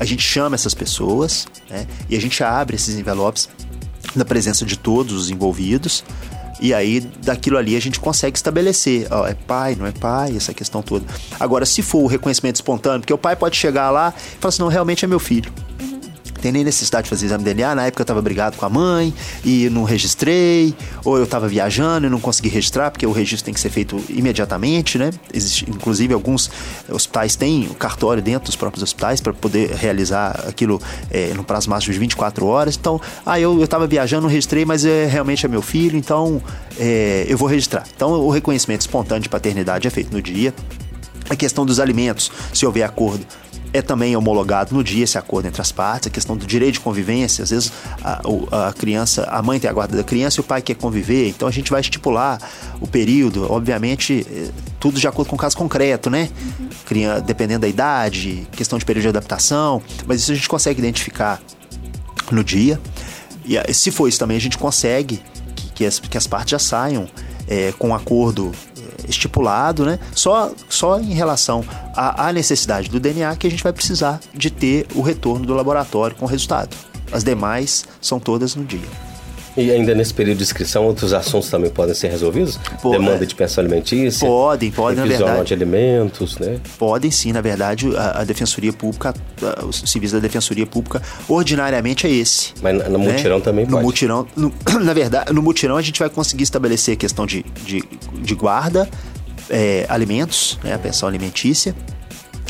A 0.00 0.04
gente 0.04 0.22
chama 0.22 0.56
essas 0.56 0.74
pessoas 0.74 1.46
né? 1.70 1.86
e 2.10 2.16
a 2.16 2.20
gente 2.20 2.42
abre 2.42 2.74
esses 2.74 2.98
envelopes 2.98 3.48
na 4.16 4.24
presença 4.24 4.64
de 4.64 4.76
todos 4.76 5.12
os 5.12 5.30
envolvidos 5.30 6.02
e 6.62 6.72
aí, 6.72 7.00
daquilo 7.00 7.58
ali, 7.58 7.74
a 7.74 7.80
gente 7.80 7.98
consegue 7.98 8.36
estabelecer, 8.36 9.08
ó, 9.10 9.26
é 9.26 9.34
pai, 9.34 9.74
não 9.74 9.84
é 9.84 9.90
pai, 9.90 10.36
essa 10.36 10.54
questão 10.54 10.80
toda. 10.80 11.04
Agora, 11.40 11.66
se 11.66 11.82
for 11.82 12.04
o 12.04 12.06
reconhecimento 12.06 12.54
espontâneo, 12.54 13.00
porque 13.00 13.12
o 13.12 13.18
pai 13.18 13.34
pode 13.34 13.56
chegar 13.56 13.90
lá 13.90 14.14
e 14.16 14.38
falar 14.38 14.48
assim, 14.50 14.62
não, 14.62 14.68
realmente 14.68 15.04
é 15.04 15.08
meu 15.08 15.18
filho 15.18 15.52
tem 16.42 16.52
nem 16.52 16.64
necessidade 16.64 17.04
de 17.04 17.10
fazer 17.10 17.26
exame 17.26 17.44
de 17.44 17.54
DNA. 17.54 17.74
Na 17.74 17.86
época 17.86 18.02
eu 18.02 18.04
estava 18.04 18.20
brigado 18.20 18.56
com 18.56 18.66
a 18.66 18.68
mãe 18.68 19.14
e 19.44 19.70
não 19.70 19.84
registrei, 19.84 20.74
ou 21.04 21.16
eu 21.16 21.24
estava 21.24 21.48
viajando 21.48 22.06
e 22.06 22.10
não 22.10 22.20
consegui 22.20 22.48
registrar, 22.48 22.90
porque 22.90 23.06
o 23.06 23.12
registro 23.12 23.44
tem 23.44 23.54
que 23.54 23.60
ser 23.60 23.70
feito 23.70 24.02
imediatamente, 24.08 24.98
né? 24.98 25.10
Existe, 25.32 25.70
inclusive, 25.70 26.12
alguns 26.12 26.50
hospitais 26.90 27.36
têm 27.36 27.68
o 27.70 27.74
cartório 27.74 28.22
dentro 28.22 28.46
dos 28.46 28.56
próprios 28.56 28.82
hospitais 28.82 29.20
para 29.20 29.32
poder 29.32 29.70
realizar 29.70 30.44
aquilo 30.46 30.82
é, 31.10 31.32
no 31.34 31.44
prazo 31.44 31.70
máximo 31.70 31.92
de 31.92 31.98
24 32.00 32.44
horas. 32.44 32.76
Então, 32.76 33.00
ah, 33.24 33.38
eu 33.38 33.62
estava 33.62 33.86
viajando, 33.86 34.22
não 34.22 34.28
registrei, 34.28 34.64
mas 34.64 34.84
é, 34.84 35.06
realmente 35.06 35.46
é 35.46 35.48
meu 35.48 35.62
filho, 35.62 35.96
então 35.96 36.42
é, 36.78 37.24
eu 37.28 37.38
vou 37.38 37.48
registrar. 37.48 37.84
Então, 37.94 38.10
o 38.12 38.30
reconhecimento 38.30 38.80
espontâneo 38.80 39.22
de 39.22 39.28
paternidade 39.28 39.86
é 39.86 39.90
feito 39.90 40.12
no 40.12 40.20
dia. 40.20 40.52
A 41.30 41.36
questão 41.36 41.64
dos 41.64 41.78
alimentos, 41.78 42.30
se 42.52 42.66
houver 42.66 42.82
acordo, 42.82 43.24
é 43.72 43.80
também 43.80 44.16
homologado 44.16 44.74
no 44.74 44.84
dia 44.84 45.04
esse 45.04 45.16
acordo 45.16 45.48
entre 45.48 45.60
as 45.60 45.72
partes, 45.72 46.08
a 46.08 46.10
questão 46.10 46.36
do 46.36 46.46
direito 46.46 46.74
de 46.74 46.80
convivência, 46.80 47.42
às 47.42 47.50
vezes 47.50 47.72
a, 48.02 48.20
a, 48.68 48.72
criança, 48.72 49.24
a 49.24 49.42
mãe 49.42 49.58
tem 49.58 49.68
a 49.68 49.72
guarda 49.72 49.96
da 49.96 50.04
criança 50.04 50.38
e 50.38 50.42
o 50.42 50.44
pai 50.44 50.60
quer 50.60 50.74
conviver, 50.74 51.28
então 51.28 51.48
a 51.48 51.50
gente 51.50 51.70
vai 51.70 51.80
estipular 51.80 52.38
o 52.80 52.86
período, 52.86 53.50
obviamente, 53.50 54.26
eh, 54.30 54.50
tudo 54.78 55.00
de 55.00 55.06
acordo 55.06 55.28
com 55.28 55.36
o 55.36 55.38
caso 55.38 55.56
concreto, 55.56 56.10
né? 56.10 56.28
Criança, 56.84 57.22
dependendo 57.22 57.60
da 57.60 57.68
idade, 57.68 58.46
questão 58.52 58.78
de 58.78 58.84
período 58.84 59.02
de 59.02 59.08
adaptação, 59.08 59.82
mas 60.06 60.20
isso 60.20 60.32
a 60.32 60.34
gente 60.34 60.48
consegue 60.48 60.80
identificar 60.80 61.40
no 62.30 62.44
dia. 62.44 62.80
E 63.44 63.74
se 63.74 63.90
for 63.90 64.08
isso 64.08 64.18
também, 64.18 64.36
a 64.36 64.40
gente 64.40 64.58
consegue 64.58 65.20
que, 65.54 65.70
que, 65.70 65.86
as, 65.86 65.98
que 65.98 66.16
as 66.16 66.26
partes 66.26 66.50
já 66.50 66.58
saiam 66.58 67.08
é, 67.48 67.72
com 67.78 67.88
um 67.88 67.94
acordo 67.94 68.52
estipulado, 69.08 69.84
né? 69.84 69.98
Só, 70.14 70.52
só 70.68 70.98
em 70.98 71.12
relação 71.12 71.64
à, 71.94 72.28
à 72.28 72.32
necessidade 72.32 72.88
do 72.88 73.00
DNA 73.00 73.34
que 73.36 73.46
a 73.46 73.50
gente 73.50 73.62
vai 73.62 73.72
precisar 73.72 74.20
de 74.34 74.50
ter 74.50 74.86
o 74.94 75.00
retorno 75.00 75.44
do 75.46 75.54
laboratório 75.54 76.16
com 76.16 76.24
o 76.24 76.28
resultado. 76.28 76.76
As 77.12 77.22
demais 77.22 77.84
são 78.00 78.18
todas 78.18 78.54
no 78.54 78.64
dia. 78.64 79.11
E 79.56 79.70
ainda 79.70 79.94
nesse 79.94 80.14
período 80.14 80.38
de 80.38 80.44
inscrição, 80.44 80.84
outros 80.84 81.12
assuntos 81.12 81.50
também 81.50 81.70
podem 81.70 81.94
ser 81.94 82.08
resolvidos? 82.08 82.58
Pô, 82.80 82.90
Demanda 82.90 83.24
é. 83.24 83.26
de 83.26 83.34
pensão 83.34 83.62
alimentícia? 83.62 84.26
Podem, 84.26 84.70
podem, 84.70 84.96
na 84.96 85.04
verdade. 85.04 85.44
de 85.44 85.54
alimentos, 85.54 86.38
né? 86.38 86.58
Podem 86.78 87.10
sim, 87.10 87.32
na 87.32 87.42
verdade, 87.42 87.94
a, 87.94 88.20
a 88.20 88.24
Defensoria 88.24 88.72
Pública, 88.72 89.14
a, 89.42 89.64
os 89.64 89.82
civis 89.86 90.12
da 90.12 90.18
Defensoria 90.18 90.66
Pública, 90.66 91.02
ordinariamente 91.28 92.06
é 92.06 92.10
esse. 92.10 92.54
Mas 92.62 92.74
no 92.88 92.98
né? 92.98 93.12
mutirão 93.12 93.40
também 93.40 93.66
pode? 93.66 93.76
No 93.76 93.82
mutirão, 93.82 94.26
no, 94.34 94.52
na 94.80 94.94
verdade, 94.94 95.32
no 95.32 95.42
mutirão 95.42 95.76
a 95.76 95.82
gente 95.82 95.98
vai 95.98 96.08
conseguir 96.08 96.44
estabelecer 96.44 96.94
a 96.94 96.96
questão 96.96 97.26
de, 97.26 97.44
de, 97.64 97.84
de 98.22 98.34
guarda, 98.34 98.88
é, 99.50 99.84
alimentos, 99.88 100.58
né, 100.64 100.72
a 100.72 100.78
pensão 100.78 101.06
alimentícia, 101.06 101.74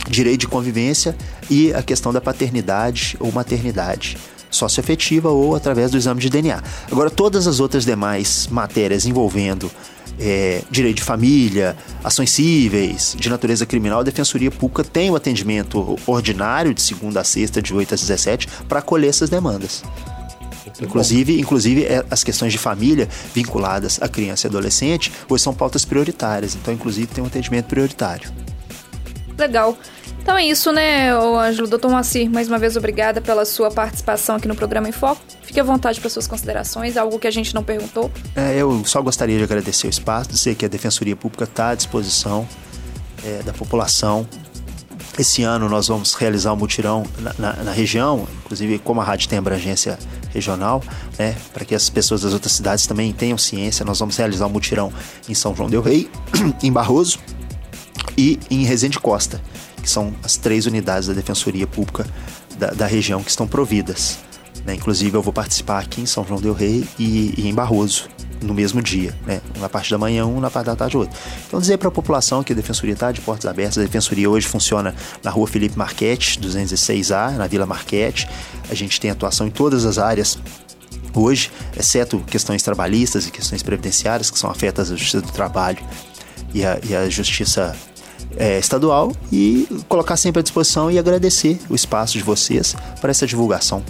direito 0.08 0.40
de 0.40 0.48
convivência 0.48 1.16
e 1.50 1.72
a 1.74 1.82
questão 1.82 2.12
da 2.12 2.20
paternidade 2.20 3.16
ou 3.18 3.32
maternidade. 3.32 4.16
Socioafetiva 4.52 5.30
ou 5.30 5.56
através 5.56 5.90
do 5.90 5.96
exame 5.96 6.20
de 6.20 6.30
DNA. 6.30 6.62
Agora, 6.90 7.10
todas 7.10 7.48
as 7.48 7.58
outras 7.58 7.84
demais 7.84 8.46
matérias 8.48 9.06
envolvendo 9.06 9.70
é, 10.20 10.62
direito 10.70 10.98
de 10.98 11.02
família, 11.02 11.76
ações 12.04 12.30
cíveis, 12.30 13.16
de 13.18 13.28
natureza 13.28 13.66
criminal, 13.66 14.00
a 14.00 14.02
Defensoria 14.04 14.50
Pública 14.50 14.84
tem 14.84 15.10
o 15.10 15.16
atendimento 15.16 15.98
ordinário 16.06 16.72
de 16.72 16.82
segunda 16.82 17.20
a 17.20 17.24
sexta, 17.24 17.60
de 17.60 17.74
8 17.74 17.94
às 17.94 18.00
17, 18.00 18.46
para 18.68 18.78
acolher 18.78 19.08
essas 19.08 19.28
demandas. 19.28 19.82
Inclusive, 20.80 21.38
inclusive 21.38 21.84
é, 21.84 22.04
as 22.10 22.24
questões 22.24 22.52
de 22.52 22.58
família 22.58 23.08
vinculadas 23.34 23.98
à 24.00 24.08
criança 24.08 24.46
e 24.46 24.48
adolescente 24.48 25.12
hoje 25.28 25.42
são 25.42 25.52
pautas 25.52 25.84
prioritárias. 25.84 26.54
Então, 26.54 26.72
inclusive, 26.72 27.08
tem 27.08 27.22
um 27.22 27.26
atendimento 27.26 27.66
prioritário. 27.66 28.30
Legal. 29.42 29.76
Então 30.20 30.36
é 30.36 30.46
isso, 30.46 30.70
né, 30.70 31.12
Ângelo? 31.12 31.66
Doutor 31.66 31.90
Moacir, 31.90 32.30
mais 32.30 32.46
uma 32.46 32.56
vez 32.56 32.76
obrigada 32.76 33.20
pela 33.20 33.44
sua 33.44 33.72
participação 33.72 34.36
aqui 34.36 34.46
no 34.46 34.54
programa 34.54 34.88
em 34.88 34.92
Foco. 34.92 35.20
Fique 35.42 35.58
à 35.58 35.64
vontade 35.64 36.00
para 36.00 36.08
suas 36.08 36.28
considerações, 36.28 36.96
algo 36.96 37.18
que 37.18 37.26
a 37.26 37.30
gente 37.30 37.52
não 37.52 37.64
perguntou. 37.64 38.08
É, 38.36 38.54
eu 38.56 38.84
só 38.84 39.02
gostaria 39.02 39.36
de 39.36 39.42
agradecer 39.42 39.88
o 39.88 39.90
espaço, 39.90 40.30
dizer 40.30 40.54
que 40.54 40.64
a 40.64 40.68
Defensoria 40.68 41.16
Pública 41.16 41.42
está 41.42 41.70
à 41.70 41.74
disposição 41.74 42.46
é, 43.24 43.42
da 43.42 43.52
população. 43.52 44.24
Esse 45.18 45.42
ano 45.42 45.68
nós 45.68 45.88
vamos 45.88 46.14
realizar 46.14 46.52
um 46.52 46.56
mutirão 46.56 47.02
na, 47.18 47.34
na, 47.36 47.64
na 47.64 47.72
região, 47.72 48.24
inclusive 48.44 48.78
como 48.78 49.00
a 49.00 49.04
rádio 49.04 49.28
tem 49.28 49.40
abrangência 49.40 49.98
regional, 50.32 50.84
né, 51.18 51.34
para 51.52 51.64
que 51.64 51.74
as 51.74 51.90
pessoas 51.90 52.22
das 52.22 52.32
outras 52.32 52.52
cidades 52.52 52.86
também 52.86 53.12
tenham 53.12 53.36
ciência, 53.36 53.84
nós 53.84 53.98
vamos 53.98 54.16
realizar 54.16 54.46
um 54.46 54.50
mutirão 54.50 54.92
em 55.28 55.34
São 55.34 55.54
João 55.54 55.68
del 55.68 55.82
Rei, 55.82 56.08
em 56.62 56.72
Barroso 56.72 57.18
e 58.16 58.38
em 58.50 58.64
Resende 58.64 58.98
Costa 58.98 59.40
que 59.82 59.90
são 59.90 60.14
as 60.22 60.36
três 60.36 60.64
unidades 60.64 61.08
da 61.08 61.14
Defensoria 61.14 61.66
Pública 61.66 62.06
da, 62.56 62.68
da 62.68 62.86
região 62.86 63.22
que 63.22 63.30
estão 63.30 63.46
providas. 63.46 64.18
Né? 64.64 64.74
Inclusive, 64.74 65.16
eu 65.16 65.22
vou 65.22 65.32
participar 65.32 65.80
aqui 65.80 66.00
em 66.00 66.06
São 66.06 66.24
João 66.24 66.40
Del 66.40 66.54
Rei 66.54 66.86
e, 66.98 67.34
e 67.36 67.48
em 67.48 67.54
Barroso, 67.54 68.08
no 68.40 68.54
mesmo 68.54 68.82
dia, 68.82 69.16
né? 69.24 69.40
Na 69.60 69.68
parte 69.68 69.88
da 69.90 69.96
manhã 69.98 70.26
um, 70.26 70.40
na 70.40 70.50
parte 70.50 70.66
da 70.66 70.74
tarde 70.74 70.96
outro. 70.96 71.16
Então 71.46 71.60
dizer 71.60 71.78
para 71.78 71.88
a 71.88 71.92
população 71.92 72.42
que 72.42 72.52
a 72.52 72.56
Defensoria 72.56 72.94
está 72.94 73.12
de 73.12 73.20
portas 73.20 73.48
abertas. 73.48 73.78
A 73.78 73.82
Defensoria 73.82 74.28
hoje 74.28 74.48
funciona 74.48 74.94
na 75.22 75.30
Rua 75.30 75.46
Felipe 75.46 75.78
Marquete, 75.78 76.40
206A, 76.40 77.36
na 77.36 77.46
Vila 77.46 77.66
Marquete. 77.66 78.28
A 78.68 78.74
gente 78.74 79.00
tem 79.00 79.10
atuação 79.10 79.46
em 79.46 79.50
todas 79.50 79.84
as 79.84 79.96
áreas 79.96 80.38
hoje, 81.14 81.52
exceto 81.76 82.18
questões 82.20 82.64
trabalhistas 82.64 83.28
e 83.28 83.30
questões 83.30 83.62
previdenciárias 83.62 84.28
que 84.28 84.38
são 84.38 84.50
afetas 84.50 84.90
à 84.90 84.96
Justiça 84.96 85.20
do 85.20 85.30
Trabalho 85.30 85.78
e 86.52 86.62
e 86.62 86.96
a 86.96 87.08
Justiça 87.08 87.76
é, 88.36 88.58
estadual 88.58 89.12
e 89.30 89.66
colocar 89.88 90.16
sempre 90.16 90.40
à 90.40 90.42
disposição 90.42 90.90
e 90.90 90.98
agradecer 90.98 91.58
o 91.68 91.74
espaço 91.74 92.14
de 92.14 92.24
vocês 92.24 92.74
para 93.00 93.10
essa 93.10 93.26
divulgação. 93.26 93.82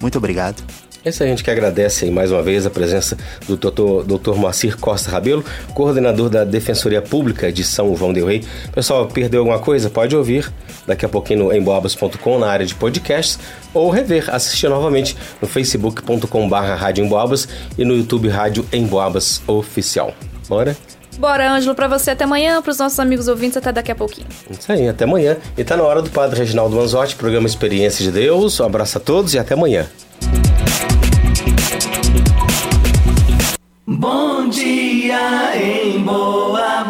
Muito 0.00 0.18
obrigado. 0.18 0.62
Esse 1.02 1.22
a 1.22 1.26
gente 1.26 1.42
que 1.42 1.50
agradece 1.50 2.10
mais 2.10 2.30
uma 2.30 2.42
vez 2.42 2.66
a 2.66 2.70
presença 2.70 3.16
do 3.46 3.56
Dr. 3.56 4.04
Dr. 4.04 4.34
Moacir 4.34 4.76
Costa 4.76 5.10
Rabelo, 5.10 5.42
coordenador 5.72 6.28
da 6.28 6.44
Defensoria 6.44 7.00
Pública 7.00 7.50
de 7.50 7.64
São 7.64 7.96
João 7.96 8.12
del 8.12 8.26
Rei. 8.26 8.44
Pessoal, 8.70 9.06
perdeu 9.06 9.40
alguma 9.40 9.58
coisa? 9.58 9.88
Pode 9.88 10.14
ouvir 10.14 10.52
daqui 10.86 11.06
a 11.06 11.08
pouquinho 11.08 11.44
no 11.44 11.54
emboabas.com 11.54 12.38
na 12.38 12.48
área 12.48 12.66
de 12.66 12.74
podcasts 12.74 13.38
ou 13.72 13.88
rever, 13.88 14.28
assistir 14.28 14.68
novamente 14.68 15.16
no 15.40 15.48
facebook.com.br 15.48 16.54
Rádio 16.54 17.04
Emboabas 17.04 17.48
e 17.78 17.84
no 17.84 17.96
YouTube 17.96 18.28
Rádio 18.28 18.66
Emboabas 18.70 19.40
Oficial. 19.46 20.12
Bora? 20.48 20.76
Bora, 21.20 21.52
Ângelo, 21.52 21.74
para 21.74 21.86
você 21.86 22.12
até 22.12 22.24
amanhã, 22.24 22.62
para 22.62 22.70
os 22.70 22.78
nossos 22.78 22.98
amigos 22.98 23.28
ouvintes 23.28 23.54
até 23.58 23.70
daqui 23.70 23.92
a 23.92 23.94
pouquinho. 23.94 24.26
Isso 24.50 24.72
aí, 24.72 24.88
até 24.88 25.04
amanhã. 25.04 25.36
E 25.54 25.62
tá 25.62 25.76
na 25.76 25.82
hora 25.82 26.00
do 26.00 26.08
Padre 26.08 26.38
Reginaldo 26.38 26.74
Manzotti, 26.74 27.14
programa 27.14 27.46
Experiência 27.46 28.02
de 28.02 28.10
Deus. 28.10 28.58
Um 28.58 28.64
abraço 28.64 28.96
a 28.96 29.00
todos 29.02 29.34
e 29.34 29.38
até 29.38 29.52
amanhã. 29.52 29.86
Bom 33.86 34.48
dia 34.48 35.54
em 35.62 36.02
Boa 36.02 36.84